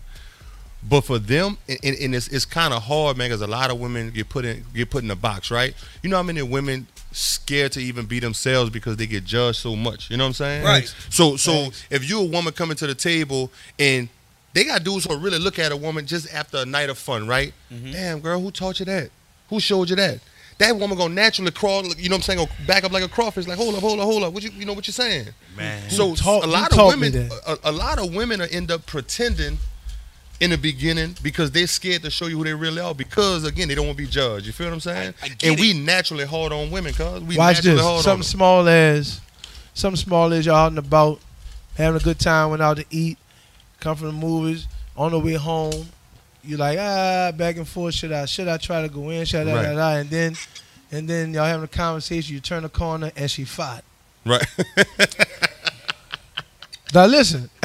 [0.88, 3.80] But for them, and, and it's, it's kind of hard, man, because a lot of
[3.80, 5.74] women get put in get put in a box, right?
[6.02, 9.74] You know how many women scared to even be themselves because they get judged so
[9.74, 10.08] much.
[10.10, 10.64] You know what I'm saying?
[10.64, 10.94] Right.
[11.10, 11.84] So so Thanks.
[11.90, 14.08] if you a woman coming to the table and
[14.54, 17.26] they got dudes who really look at a woman just after a night of fun,
[17.26, 17.52] right?
[17.72, 17.92] Mm-hmm.
[17.92, 19.10] Damn, girl, who taught you that?
[19.50, 20.20] Who showed you that?
[20.58, 23.08] That woman gonna naturally crawl, you know what I'm saying, go back up like a
[23.08, 24.32] crawfish, like hold up, hold up, hold up.
[24.32, 25.28] What you you know what you're saying?
[25.56, 25.88] Man.
[25.88, 28.84] So Who taught- a lot of women, a, a lot of women are end up
[28.86, 29.58] pretending
[30.40, 33.68] in the beginning because they're scared to show you who they really are because again
[33.68, 34.46] they don't want to be judged.
[34.46, 35.14] You feel what I'm saying?
[35.22, 35.60] I- I get and it.
[35.60, 37.84] we naturally hard on women, cause we Watch naturally this.
[37.84, 38.22] hard on Something them.
[38.24, 39.20] small as
[39.74, 41.20] something small as y'all out and about,
[41.76, 43.16] having a good time, went out to eat,
[43.78, 45.88] come from the movies, on the way home,
[46.44, 47.94] you like ah back and forth.
[47.94, 49.24] Should I should I try to go in?
[49.24, 49.62] Should I Right.
[49.62, 50.36] da, da, da, and then
[50.90, 52.34] and then y'all having a conversation.
[52.34, 53.84] You turn the corner and she fought.
[54.24, 54.44] Right.
[56.94, 57.50] Now listen,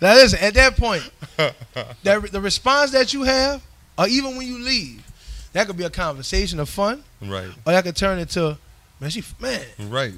[0.00, 0.38] now listen.
[0.40, 3.62] At that point, that the response that you have,
[3.98, 5.04] or even when you leave,
[5.52, 7.48] that could be a conversation of fun, right.
[7.66, 8.56] or that could turn into
[9.00, 9.10] man.
[9.10, 9.64] She man.
[9.88, 10.14] Right.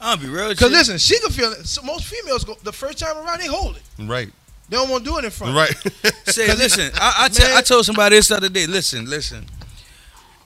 [0.00, 0.48] I'll be real.
[0.48, 1.66] Because listen, she could feel it.
[1.66, 3.82] So most females go the first time around, they hold it.
[3.98, 4.30] Right.
[4.68, 5.54] They don't want to do it in front.
[5.56, 5.74] Right.
[6.26, 8.66] Say, listen, I, I, tell- I told somebody this the other day.
[8.66, 9.46] Listen, listen.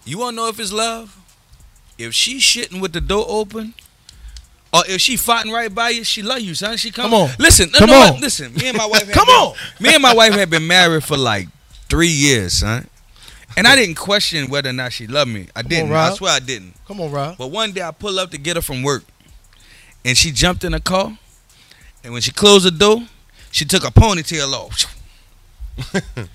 [0.04, 1.16] You want to know if it's love?
[1.98, 3.74] If she shitting with the door open,
[4.72, 6.76] or if she fighting right by you, she love you, son.
[6.76, 7.30] She come, Come on.
[7.38, 8.20] Listen, Come no, on.
[8.20, 8.54] listen.
[8.54, 9.10] Me and my wife.
[9.12, 9.54] Come been- on.
[9.80, 11.48] Me and my wife had been married for like
[11.88, 12.86] three years, son.
[13.56, 15.48] And I didn't question whether or not she loved me.
[15.54, 15.90] I didn't.
[15.90, 16.16] I Rob.
[16.16, 16.74] swear I didn't.
[16.86, 17.36] Come on, Rob.
[17.36, 19.04] But one day I pull up to get her from work,
[20.04, 21.18] and she jumped in the car,
[22.02, 23.02] and when she closed the door,
[23.52, 24.98] she took her ponytail off.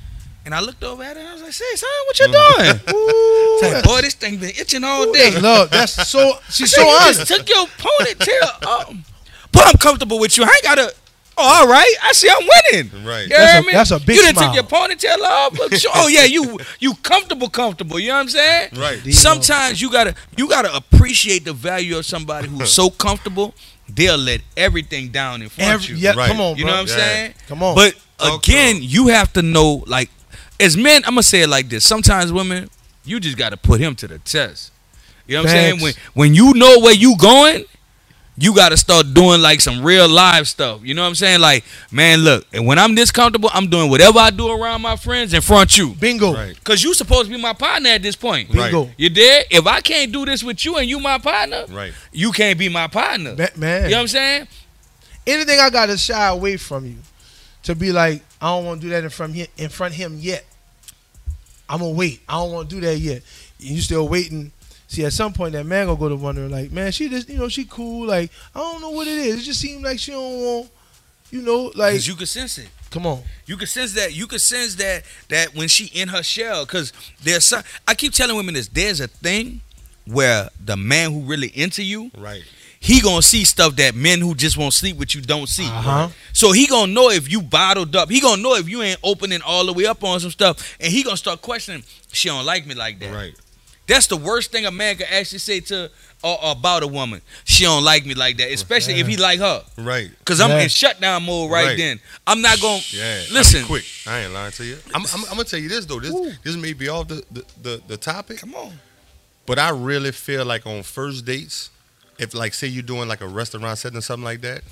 [0.46, 2.88] and I looked over at her and I was like, "Say, son, what you mm-hmm.
[2.88, 2.96] doing?"
[3.70, 5.38] Ooh, like, boy, this thing been itching all day.
[5.40, 5.72] love.
[5.72, 6.34] That's so.
[6.50, 7.28] She's so you honest.
[7.28, 8.96] just took your ponytail off.
[9.52, 10.44] But I'm comfortable with you.
[10.44, 10.94] I ain't gotta.
[11.40, 11.94] Oh, all right.
[12.04, 12.30] I see.
[12.30, 13.06] I'm winning.
[13.06, 13.24] Right.
[13.24, 15.58] You That's a- that's a big You didn't took your ponytail off.
[15.58, 18.00] Look, sure- Oh yeah, you you comfortable, comfortable.
[18.00, 18.70] You know what I'm saying?
[18.76, 19.14] Right.
[19.14, 23.54] Sometimes you gotta you gotta appreciate the value of somebody who's so comfortable
[23.94, 25.96] they'll let everything down in front Every, of you.
[25.98, 26.28] yeah, Right.
[26.30, 26.96] come on, You know what I'm Yeah.
[26.96, 27.34] saying?
[27.48, 27.76] Come on.
[27.76, 28.88] But Talk again, to 'em.
[28.90, 30.10] you have to know, like,
[30.60, 31.86] as men, I'm gonna say it like this.
[31.86, 32.70] Sometimes women,
[33.06, 34.72] you just gotta put him to the test.
[35.28, 35.82] You know what I'm saying?
[35.82, 37.66] When when you know where you going,
[38.40, 40.82] you gotta start doing like some real live stuff.
[40.84, 41.40] You know what I'm saying?
[41.40, 44.96] Like, man, look, and when I'm this comfortable, I'm doing whatever I do around my
[44.96, 45.96] friends in front of you.
[45.96, 46.34] Bingo.
[46.34, 46.64] Right.
[46.64, 48.54] Cause you supposed to be my partner at this point.
[48.54, 48.72] Right.
[48.98, 49.48] You did?
[49.50, 51.94] If I can't do this with you and you my partner, Right.
[52.12, 53.36] you can't be my partner.
[53.36, 54.48] Ma- Man, You know what I'm saying?
[55.26, 56.96] anything I got to shy away from you
[57.64, 59.98] to be like, I don't want to do that in front him, in front of
[59.98, 60.46] him yet.
[61.70, 62.22] I'm gonna wait.
[62.30, 63.24] I don't want to do that yet.
[63.60, 64.52] You still waiting.
[64.88, 67.38] See, at some point that man gonna go to wondering, like, man, she just, you
[67.38, 68.08] know, she cool.
[68.08, 69.42] Like, I don't know what it is.
[69.42, 70.70] It just seems like she don't want,
[71.30, 72.70] you know, like, Cause you can sense it.
[72.90, 73.22] come on.
[73.46, 74.16] You can sense that.
[74.16, 77.64] You can sense that that when she in her shell, because there's some.
[77.88, 78.70] I keep telling women this.
[78.70, 79.60] There's a thing
[80.06, 82.44] where the man who really into you, Right.
[82.80, 85.66] he gonna see stuff that men who just won't sleep with you don't see.
[85.68, 86.08] Uh-huh.
[86.32, 88.10] So he gonna know if you bottled up.
[88.10, 90.94] He gonna know if you ain't opening all the way up on some stuff, and
[90.94, 91.84] he gonna start questioning.
[92.14, 93.14] She don't like me like that.
[93.14, 93.36] Right.
[93.88, 95.90] That's the worst thing a man can actually say to
[96.24, 97.22] uh, about a woman.
[97.46, 99.64] She don't like me like that, especially if he like her.
[99.78, 100.10] Right.
[100.26, 100.62] Cause I'm Yeah.
[100.64, 101.78] in shutdown mode right, Right.
[101.78, 102.00] then.
[102.26, 103.24] I'm not gonna Yeah.
[103.30, 103.66] I listen.
[103.66, 103.86] quick.
[104.06, 104.78] I ain't lying to you.
[104.94, 106.00] I'm, I'm, I'm gonna tell you this though.
[106.02, 106.34] This Ooh.
[106.44, 108.78] this may be off the, the, the, the topic, Come on.
[109.46, 111.70] but I really feel like on first dates,
[112.20, 114.64] if like say you're doing like a restaurant setting or something like that,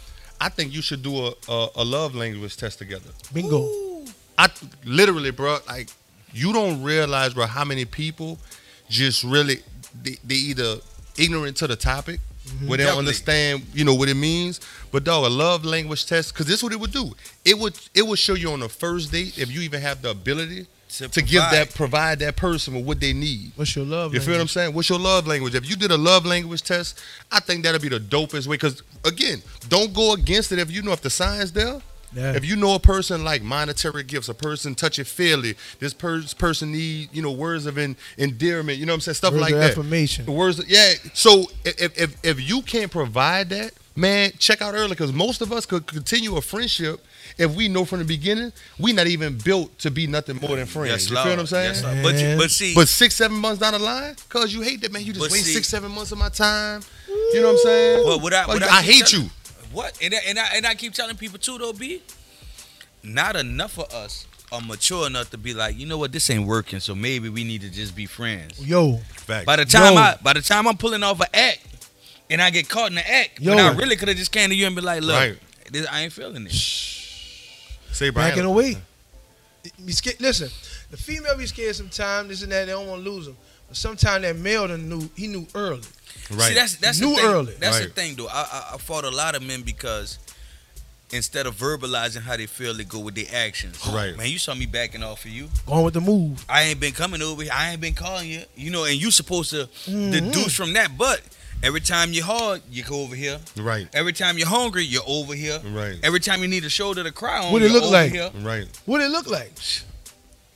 [0.42, 3.12] I think you should do a, a, a love language test together.
[3.34, 4.04] Bingo.
[4.38, 4.50] I
[4.84, 5.88] literally, bro, like
[6.34, 8.38] you don't realize, bro, how many people
[8.90, 9.58] just really
[10.02, 10.78] they, they either
[11.18, 12.68] ignorant to the topic mm-hmm.
[12.68, 14.60] where they don't understand, you know, what it means.
[14.92, 17.12] But dog, a love language test, because this is what it would do.
[17.44, 20.12] It would it would show you on the first date if you even have the
[20.12, 23.52] ability To to give that provide that person with what they need.
[23.56, 24.14] What's your love?
[24.14, 24.74] You feel what I'm saying?
[24.74, 25.56] What's your love language?
[25.56, 28.56] If you did a love language test, I think that'll be the dopest way.
[28.56, 31.82] Because again, don't go against it if you know if the sign's there.
[32.14, 32.34] Yeah.
[32.34, 36.24] If you know a person like monetary gifts, a person touch it fairly, this per-
[36.38, 39.42] person need you know words of en- endearment, you know what I'm saying, stuff Words
[39.42, 39.72] like of that.
[39.72, 40.26] affirmation.
[40.26, 40.94] The words, yeah.
[41.14, 45.52] So if if if you can't provide that, man, check out early because most of
[45.52, 47.06] us could continue a friendship
[47.38, 50.66] if we know from the beginning we not even built to be nothing more than
[50.66, 50.90] friends.
[50.92, 51.26] Yes, you Lord.
[51.26, 51.74] feel what I'm saying?
[51.74, 52.04] Yes, Lord.
[52.04, 54.92] But you, but see, But six, seven months down the line, cause you hate that
[54.94, 56.82] man, you just But waste see- six, seven months of my time.
[57.08, 58.06] You know what I'm saying?
[58.06, 59.32] Well, what I- Like, what I I hate telling- you.
[59.76, 59.98] What?
[60.02, 62.02] And I, and I and I keep telling people too though, B.
[63.04, 66.48] Not enough of us are mature enough to be like, you know what, this ain't
[66.48, 68.66] working, so maybe we need to just be friends.
[68.66, 70.00] Yo, By the time Yo.
[70.00, 71.60] I by the time I'm pulling off an act
[72.30, 73.66] and I get caught in the act, when Yo.
[73.66, 75.38] I really could have just came to you and be like, look, Right.
[75.72, 76.52] this, I ain't feeling it.
[76.54, 78.32] Say Brian.
[78.32, 78.78] backing away.
[79.86, 80.20] Be scared.
[80.22, 80.50] Listen,
[80.92, 82.30] the female be scared sometimes.
[82.30, 82.66] This and that.
[82.66, 83.36] They don't want to lose them.
[83.68, 85.10] But sometimes that male done knew.
[85.16, 85.82] He knew early.
[86.32, 86.50] Right.
[86.50, 87.26] See, that's that's Knew the thing.
[87.26, 87.54] early.
[87.60, 88.28] That's the thing, though.
[88.28, 90.18] I, I I fought a lot of men because
[91.12, 93.80] instead of verbalizing how they feel, they go with their actions.
[93.88, 94.18] Right.
[94.18, 95.50] Man, you saw me backing off of you.
[95.68, 96.44] Going with the move.
[96.50, 97.52] I ain't been coming over here.
[97.54, 98.42] I ain't been calling you.
[98.56, 100.12] You know, and you supposed to Mhm.
[100.12, 100.98] deduce from that.
[100.98, 101.22] But
[101.62, 103.40] every time you're hard, you go over here.
[103.56, 103.88] right.
[103.94, 105.60] Every time you're hungry, you're over here.
[105.64, 105.98] Right.
[106.02, 108.12] Every time you need a shoulder to cry on, What it look like?
[108.12, 108.32] here.
[108.42, 108.68] Right.
[108.86, 109.54] What it look like?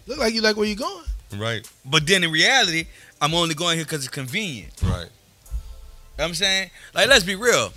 [0.07, 1.05] Look like you like where you going.
[1.35, 1.69] Right.
[1.85, 2.87] But then in reality,
[3.21, 4.73] I'm only going here because it's convenient.
[4.81, 5.09] Right.
[6.19, 6.69] You know what I'm saying?
[6.93, 7.71] Like, let's be real.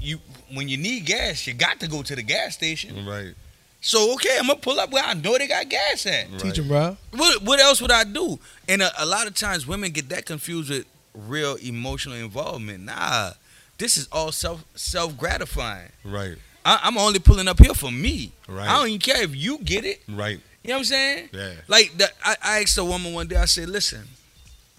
[0.00, 0.20] You
[0.54, 3.04] when you need gas, you got to go to the gas station.
[3.04, 3.34] Right.
[3.82, 6.30] So okay, I'm gonna pull up where I know they got gas at.
[6.30, 6.40] Right.
[6.40, 6.96] Teach him, bro.
[7.10, 8.38] What what else would I do?
[8.70, 12.84] And a, a lot of times women get that confused with real emotional involvement.
[12.84, 13.32] Nah,
[13.76, 15.90] this is all self self gratifying.
[16.04, 16.36] Right.
[16.64, 18.32] I, I'm only pulling up here for me.
[18.48, 18.66] Right.
[18.66, 20.00] I don't even care if you get it.
[20.08, 20.40] Right.
[20.64, 21.28] You know what I'm saying?
[21.34, 21.52] Yeah.
[21.68, 23.36] Like the, I, I asked a woman one day.
[23.36, 24.04] I said, "Listen,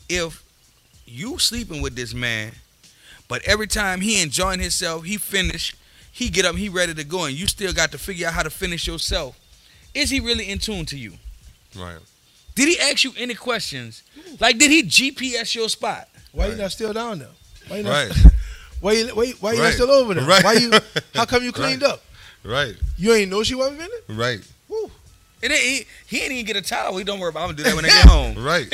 [0.10, 0.44] if
[1.08, 2.52] you sleeping with this man,
[3.28, 5.76] but every time he enjoying himself, he finish,
[6.12, 8.44] he get up, he ready to go, and you still got to figure out how
[8.44, 9.38] to finish yourself.
[9.94, 11.14] Is he really in tune to you?
[11.76, 11.98] Right.
[12.56, 14.04] Did he ask you any questions?
[14.40, 16.08] Like, did he GPS your spot?
[16.32, 17.30] Why you not still down there?
[17.68, 18.08] Why you not?
[18.10, 18.18] Right.
[18.80, 20.24] Why you why, why you not still over there?
[20.24, 20.44] Right.
[20.44, 20.72] Why you?
[21.16, 21.92] How come you cleaned Right.
[21.94, 22.04] up?
[22.44, 22.76] Right.
[22.96, 24.04] You ain't know she wasn't in it.
[24.10, 24.40] Right.
[24.70, 24.92] Woo.
[25.42, 26.96] And then he, he ain't even get a towel.
[26.98, 27.40] He don't worry about.
[27.40, 27.44] it.
[27.44, 28.36] I'm gonna do that when I get home.
[28.44, 28.72] Right.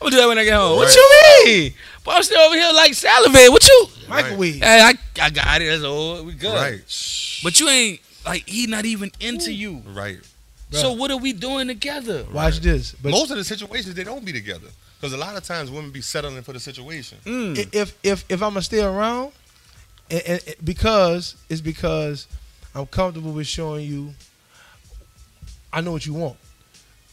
[0.00, 0.76] I'm gonna do that when I get home.
[0.76, 1.74] What you mean?
[2.04, 3.50] But I'm still over here like salivate.
[3.50, 3.86] What you?
[4.08, 4.56] Microwave.
[4.56, 5.66] Hey, I, I got it.
[5.66, 6.22] That's all.
[6.24, 6.54] We good.
[6.54, 6.80] Right.
[7.42, 9.82] But you ain't like he not even into you.
[9.86, 10.18] Right.
[10.70, 12.26] So what are we doing together?
[12.32, 12.92] Watch this.
[12.92, 14.66] But Most of the situations they don't be together
[15.00, 17.18] because a lot of times women be settling for the situation.
[17.24, 17.74] Mm.
[17.74, 19.32] if if if I'm gonna stay around,
[20.10, 22.26] and, and, and because it's because
[22.74, 24.14] I'm comfortable with showing you.
[25.72, 26.36] I know what you want.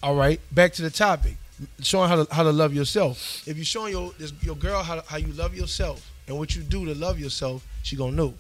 [0.04, 1.36] All right, back to the topic.
[1.82, 3.44] Showing how to how to love yourself.
[3.48, 6.64] If you're showing your this, your girl how how you love yourself and what you
[6.64, 8.34] do to love yourself, she gonna know.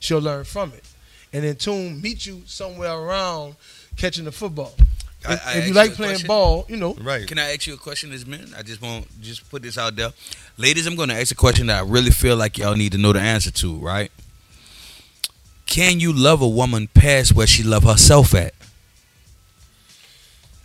[0.00, 0.84] She'll learn from it,
[1.32, 3.56] and then tune meet you somewhere around
[3.96, 4.74] catching the football.
[5.26, 6.28] I- If, I if you like you playing question.
[6.28, 6.94] ball, you know.
[6.94, 7.26] Right.
[7.26, 8.52] Can I ask you a question as men?
[8.56, 10.12] I just won't just put this out there.
[10.58, 13.12] Ladies, I'm gonna ask a question that I really feel like y'all need to know
[13.12, 14.12] the answer to, right?
[15.66, 18.54] Can you love a woman past where she love herself at?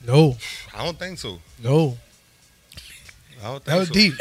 [0.06, 0.36] No,
[0.76, 1.40] I don't think so.
[1.64, 1.98] no.
[3.42, 3.94] I don't think That was so.
[3.94, 4.14] deep.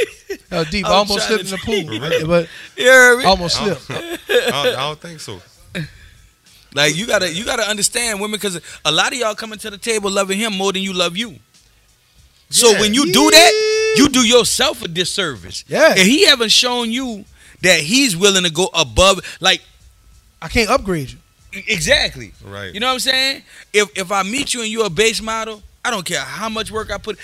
[0.49, 0.85] That was deep.
[0.87, 3.24] I I'm almost slipped in the pool, but yeah, heard me?
[3.24, 3.89] I almost I slipped.
[3.89, 3.99] don't,
[4.30, 5.41] I don't- I don't think so.
[6.74, 9.76] Like you gotta you gotta understand women because a lot of y'all coming to the
[9.78, 11.37] table loving him more than you love you.
[12.49, 12.80] So Yeah.
[12.80, 15.64] when you do that, you do yourself a disservice.
[15.68, 15.91] Yeah.
[15.91, 17.24] And he haven't shown you
[17.61, 19.61] that he's willing to go above like
[20.41, 21.18] I can't upgrade you.
[21.68, 22.33] exactly.
[22.43, 22.72] Right.
[22.72, 23.43] You know what I'm saying?
[23.74, 26.70] If if I meet you and you're a base model, I don't care how much
[26.70, 27.18] work I put.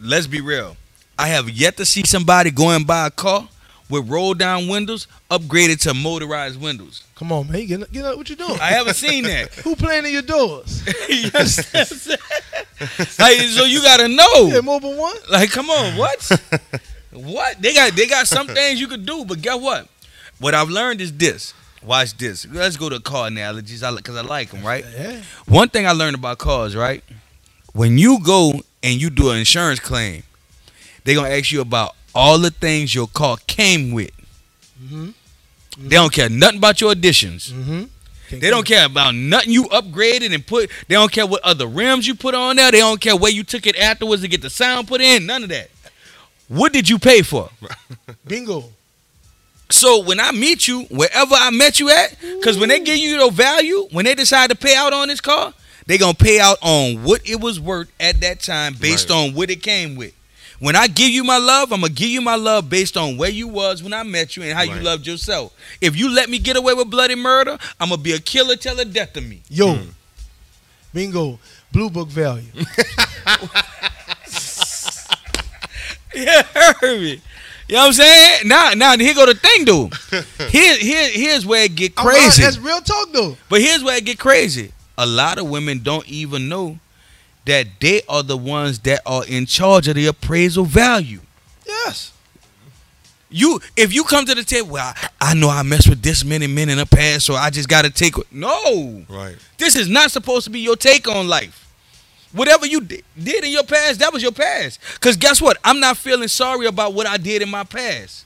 [0.00, 0.76] Let's be real.
[1.18, 3.48] I have yet to see somebody going by a car
[3.88, 7.04] with roll down windows upgraded to motorized windows.
[7.14, 7.66] Come on, man.
[7.66, 8.16] Get, get up.
[8.16, 8.58] What you doing?
[8.60, 9.52] I haven't seen that.
[9.64, 10.84] Who playing in your doors?
[11.08, 12.18] You understand what I'm saying?
[13.18, 14.46] like, so you gotta know.
[14.46, 15.16] Yeah, mobile one.
[15.30, 16.40] Like, come on, what?
[17.12, 17.60] what?
[17.60, 19.88] They got they got some things you could do, but guess what?
[20.38, 21.52] What I've learned is this.
[21.82, 22.46] Watch this.
[22.46, 24.84] Let's go to car analogies, I because I like them, right?
[24.96, 25.20] Yeah.
[25.46, 27.04] One thing I learned about cars, right?
[27.72, 30.22] When you go and you do an insurance claim,
[31.04, 34.10] they're gonna ask you about all the things your car came with.
[34.82, 35.10] Mm-hmm.
[35.78, 37.52] They don't care nothing about your additions.
[37.52, 37.84] Mm-hmm.
[38.38, 40.70] They don't care about nothing you upgraded and put.
[40.86, 42.70] They don't care what other rims you put on there.
[42.70, 45.26] They don't care where you took it afterwards to get the sound put in.
[45.26, 45.70] None of that.
[46.46, 47.50] What did you pay for?
[48.26, 48.64] Bingo.
[49.70, 53.18] So when I meet you, wherever I met you at, because when they give you
[53.18, 55.54] the value, when they decide to pay out on this car,
[55.90, 59.16] they gonna pay out on what it was worth at that time based Right.
[59.16, 60.12] on what it came with.
[60.60, 63.30] When I give you my love, I'm gonna give you my love based on where
[63.30, 65.52] you was when I met you and how you loved yourself.
[65.80, 68.76] If you let me get away with bloody murder, I'm gonna be a killer till
[68.76, 69.40] the death of me.
[69.48, 69.88] Yo, Hmm.
[70.94, 71.40] bingo,
[71.72, 72.44] blue book value.
[76.12, 77.20] Yeah, heard me.
[77.68, 78.48] You know what I'm saying?
[78.48, 79.94] Now, now here go the thing, dude.
[80.50, 82.42] Here, here, here's where it get I'm not- crazy.
[82.42, 83.36] That's real talk though.
[83.48, 84.72] But here's where it get crazy.
[84.98, 86.78] A lot of women don't even know
[87.46, 91.20] that they are the ones that are in charge of the appraisal value.
[91.66, 92.12] Yes.
[93.32, 96.24] You, if you come to the table, well, I, I know I messed with this
[96.24, 98.14] many men in the past, so I just got to take.
[98.32, 99.36] No, Right.
[99.56, 101.68] this is not supposed to be your take on life.
[102.32, 104.78] Whatever you di- did in your past, that was your past.
[105.00, 105.56] Cause guess what?
[105.64, 108.24] I'm not feeling sorry about what I did in my past.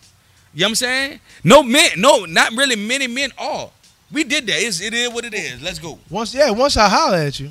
[0.55, 1.21] You know what I'm saying?
[1.43, 3.71] No men, no, not really many men are.
[4.13, 4.57] We did that.
[4.63, 5.63] It's, it is what it is.
[5.63, 5.99] Let's go.
[6.11, 7.51] Once yeah, once I holler at you,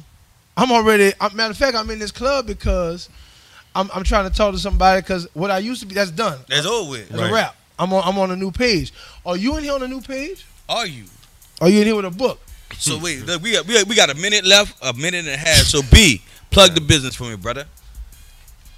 [0.56, 1.12] I'm already.
[1.20, 3.10] I, matter of fact, I'm in this club because
[3.76, 6.40] I'm I'm trying to talk to somebody because what I used to be that's done.
[6.48, 7.10] That's over with.
[7.10, 7.32] That's Right.
[7.32, 7.56] a wrap.
[7.80, 8.94] I'm on I'm on a new page.
[9.26, 10.46] Are you in here on a new page?
[10.70, 11.06] Are you?
[11.60, 12.40] Are you in here with a book?
[12.78, 15.30] So wait, look, we got, we got we got a minute left, a minute and
[15.30, 15.66] a half.
[15.66, 17.66] So B, plug the business for me, brother.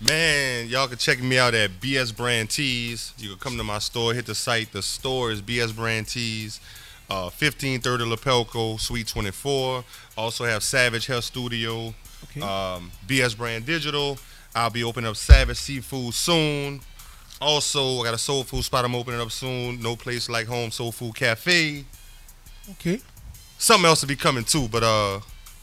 [0.01, 3.13] Man, y'all can check me out at BS Brand Tees.
[3.17, 4.71] You can come to my store, hit the site.
[4.73, 6.59] The store is BS Brand Tees,
[7.09, 9.83] uh, 1530 Lapalco, Suite 24.
[10.17, 11.93] Also have Savage Hair Studio,
[12.25, 12.41] Okay.
[12.41, 14.17] um, BS Brand Digital.
[14.55, 16.81] I'll be opening up Savage Seafood soon.
[17.41, 19.81] Also, I got a soul food spot I'm opening up soon.
[19.81, 21.83] No place like home soul food cafe.
[22.71, 22.99] okay.
[23.57, 25.19] Something else to be coming too, but uh,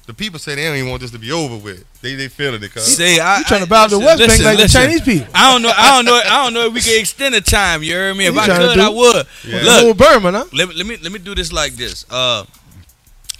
[0.07, 1.85] the people say they don't even want this to be over with.
[2.01, 2.97] They they feeling it, cuz.
[2.97, 4.81] Say I You trying to bow the listen, West Bank like listen.
[4.81, 5.33] the Chinese people?
[5.35, 5.73] I don't know.
[5.75, 6.21] I don't know.
[6.25, 7.83] I don't know if we can extend the time.
[7.83, 8.27] You heard me?
[8.27, 9.27] If You I could, I would.
[9.47, 9.63] Yeah.
[9.63, 10.45] Look, Old Burma, huh?
[10.53, 12.05] let me let me let me do this like this.
[12.11, 12.45] Uh,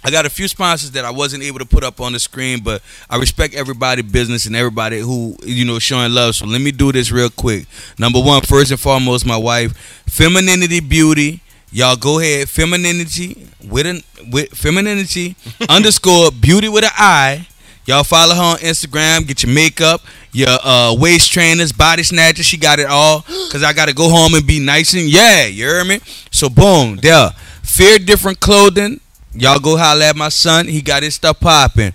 [0.05, 2.59] I got a few sponsors that I wasn't able to put up on the screen,
[2.61, 6.35] but I respect everybody business and everybody who you know showing love.
[6.35, 7.67] So let me do this real quick.
[7.97, 9.73] Number one, first and foremost, my wife,
[10.07, 11.41] Femininity Beauty.
[11.73, 15.35] Y'all go ahead, femininity with an with femininity
[15.69, 17.47] underscore beauty with an I.
[17.87, 19.25] Y'all follow her on Instagram.
[19.27, 20.01] Get your makeup,
[20.31, 22.45] your uh, waist trainers, body snatchers.
[22.45, 23.23] She got it all.
[23.51, 25.99] Cause I gotta go home and be nice and yeah, you hear me?
[26.29, 27.31] So boom, there.
[27.63, 28.99] Fear different clothing.
[29.33, 30.67] Y'all go holler at my son.
[30.67, 31.93] He got his stuff popping.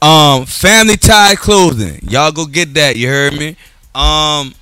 [0.00, 1.98] Um, family tie clothing.
[2.08, 2.94] Y'all go get that.
[2.94, 3.56] You heard me?
[3.96, 4.54] Um,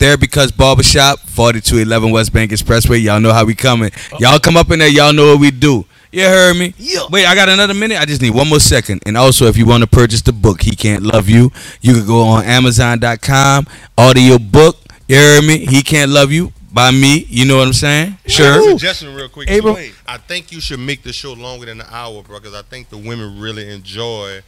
[0.00, 3.00] there because barbershop, 4211 West Bank Expressway.
[3.00, 3.90] Y'all know how we coming.
[4.18, 4.88] Y'all come up in there.
[4.88, 5.86] Y'all know what we do.
[6.10, 6.74] You heard me?
[6.76, 7.02] Yeah.
[7.10, 7.98] Wait, I got another minute.
[8.00, 9.02] I just need one more second.
[9.06, 12.06] And also, if you want to purchase the book, He Can't Love You, you can
[12.06, 14.78] go on Amazon.com, audio book.
[15.06, 15.66] You heard me?
[15.66, 17.26] He Can't Love You by me.
[17.28, 18.16] You know what I'm saying?
[18.26, 18.58] Sure.
[18.58, 18.70] Ooh.
[18.70, 19.48] Suggestion real quick.
[19.48, 19.92] Abram- too.
[20.08, 22.88] I think you should make the show longer than an hour, bro, because I think
[22.88, 24.40] the women really enjoy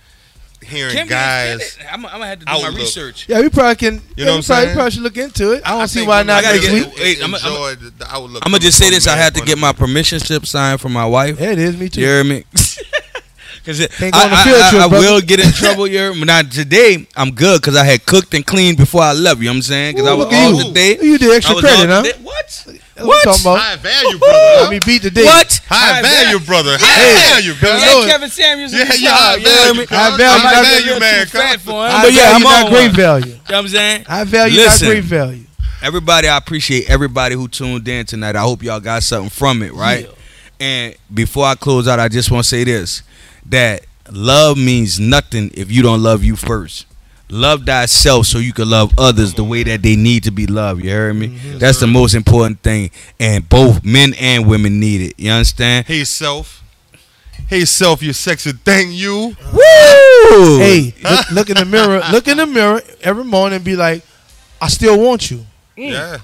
[0.65, 1.61] hearing Can we guys.
[1.61, 1.93] extend it?
[1.93, 2.73] I'm, I'm gonna have to do outlook.
[2.73, 3.29] my research.
[3.29, 3.95] Yeah, we probably can.
[3.95, 4.75] You yeah, know what I'm probably, saying?
[4.77, 5.63] probably should look into it.
[5.65, 6.99] I don't I see think why women not I gotta next get- week.
[6.99, 8.43] Wait, I'm- enjoy I'm- the, the outlook.
[8.47, 11.07] I'm gonna just say this: I had to get my permission slip signed from my
[11.07, 11.41] wife.
[11.41, 11.77] Yeah, it is.
[11.77, 12.01] Me too.
[12.01, 12.45] You hear me?
[13.65, 15.07] Cause it, Can't go I, on a I- field I- trip, I brother.
[15.13, 15.87] will get in trouble.
[15.87, 16.25] You hear me?
[16.25, 19.39] Now today I'm good because I had cooked and cleaned before I left.
[19.39, 19.95] You know what I'm saying?
[19.95, 20.65] Because I Ooh, was look at off you.
[20.69, 20.99] today.
[21.01, 22.13] You did I extra was credit, off huh?
[22.13, 22.25] today.
[22.25, 22.67] What?
[22.95, 23.27] That's what What?
[23.27, 23.59] I'm talking about.
[23.61, 24.33] High value, brother.
[24.39, 24.71] Let huh?
[24.71, 25.25] me beat the day.
[25.25, 25.61] What?
[25.67, 26.77] High value, brother.
[26.79, 27.31] High Hey.
[27.33, 27.79] value, brother.
[27.87, 28.13] know Yeah.
[28.13, 28.73] Kevin Samuels.
[28.73, 29.87] Yeah, yeah, high value.
[29.87, 32.13] High value, I might not be a value, man, too fat for him, High but
[32.13, 33.27] yeah, I'm not on great value.
[33.27, 34.05] You know what I'm saying?
[34.05, 34.89] High value, Listen.
[34.89, 35.45] not great value.
[35.83, 38.37] Everybody, I appreciate everybody who tuned in tonight.
[38.37, 40.09] I hope y'all got something from it, right?
[40.61, 43.03] And before I close out, I just want to say this:
[43.47, 46.87] that love means nothing if you don't love you first.
[47.31, 50.85] Love thyself so you can love others the way that they need to be loved.
[50.85, 51.29] You heard me?
[51.29, 51.59] Mm-hmm.
[51.59, 55.15] That's the most important thing, and both men and women need it.
[55.19, 55.87] You understand?
[55.87, 56.63] Hey, self.
[57.49, 59.35] Hey, self, you sexy thing, you.
[59.53, 60.59] Woo!
[60.59, 62.03] Hey, look, look in the mirror.
[62.13, 64.03] Look in the mirror every morning and be like,
[64.61, 65.45] I still want you.
[65.77, 66.19] Yeah.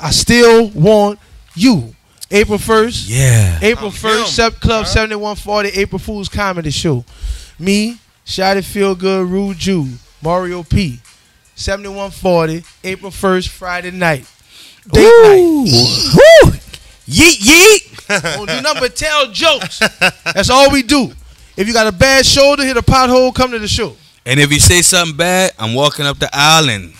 [0.00, 1.18] I still want
[1.54, 1.94] you.
[2.30, 3.04] April 1st.
[3.08, 3.58] yeah.
[3.62, 4.90] April I'm 1st, Sub Club huh?
[4.90, 7.04] 7140, April Fool's Comedy Show.
[7.58, 9.86] Me, Shotty Feel Good, Rude Jew,
[10.22, 11.00] Mario P.
[11.54, 14.26] 7140, April 1st, Friday night.
[14.92, 15.36] Date night.
[15.36, 15.64] Woo!
[15.64, 16.52] Woo!
[17.08, 18.36] Yeet yeet.
[18.36, 19.78] Don't do nothing but tell jokes.
[20.24, 21.12] That's all we do.
[21.56, 23.96] If you got a bad shoulder, hit a pothole, come to the show.
[24.26, 26.92] And if you say something bad, I'm walking up the aisle and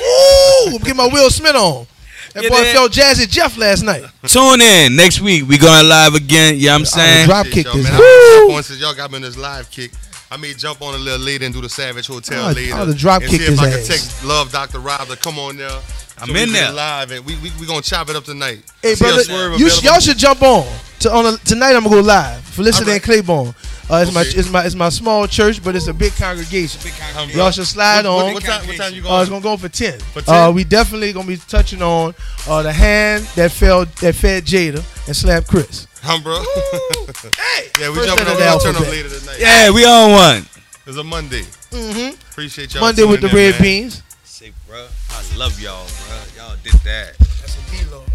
[0.00, 1.86] Ooh, get my Will Smith on.
[2.34, 2.74] That You boy did?
[2.74, 4.02] felt Jazzy Jeff last night.
[4.26, 5.46] tune in next week.
[5.46, 6.56] We going live again.
[6.56, 7.26] You know what I'm saying?
[7.26, 7.84] drop kick y'all, this.
[7.84, 7.98] man.
[7.98, 8.02] Woo!
[8.04, 9.92] I jump on since y'all got me in this live kick.
[10.32, 12.74] I may jump on a little later and do the Savage Hotel I'll- later.
[12.74, 14.78] I'll drop and kick see if his I can text Love Dr.
[14.78, 15.68] Rob to come on there
[16.18, 16.70] I'm So in there.
[16.72, 18.62] live, and we we we gonna chop it up tonight.
[18.80, 19.82] Hey, See brother, you, available.
[19.82, 20.66] y'all should jump on.
[21.00, 22.40] To, on a, tonight, I'm gonna go live.
[22.44, 23.02] Felicity All and right.
[23.02, 23.54] Claiborne.
[23.90, 26.80] Uh, it's my it's my it's my small church, but it's a big congregation.
[27.18, 28.34] Um, Y'all should slide what, what, on.
[28.34, 28.66] What time?
[28.68, 29.20] What time you Uh, going?
[29.22, 29.98] it's gonna go for ten.
[29.98, 30.54] For Uh, 10?
[30.54, 32.14] we definitely gonna be touching on
[32.48, 35.86] uh, the hand that fell that fed Jada and slapped Chris.
[36.02, 36.42] Hum, bro.
[37.38, 38.32] Hey, yeah, we First jumping on.
[38.32, 38.90] of the We'll turn up alphabet.
[38.90, 39.36] later tonight.
[39.38, 40.46] Yeah, we on one.
[40.86, 41.42] It's a Monday.
[41.70, 42.14] Mm-hmm.
[42.30, 42.80] Appreciate y'all.
[42.82, 43.62] Monday with the in, red man.
[43.62, 44.02] beans.
[44.24, 46.18] Say, bro, I love y'all, bro.
[46.36, 47.16] Y'all did that.
[47.18, 48.10] That's a D Lord.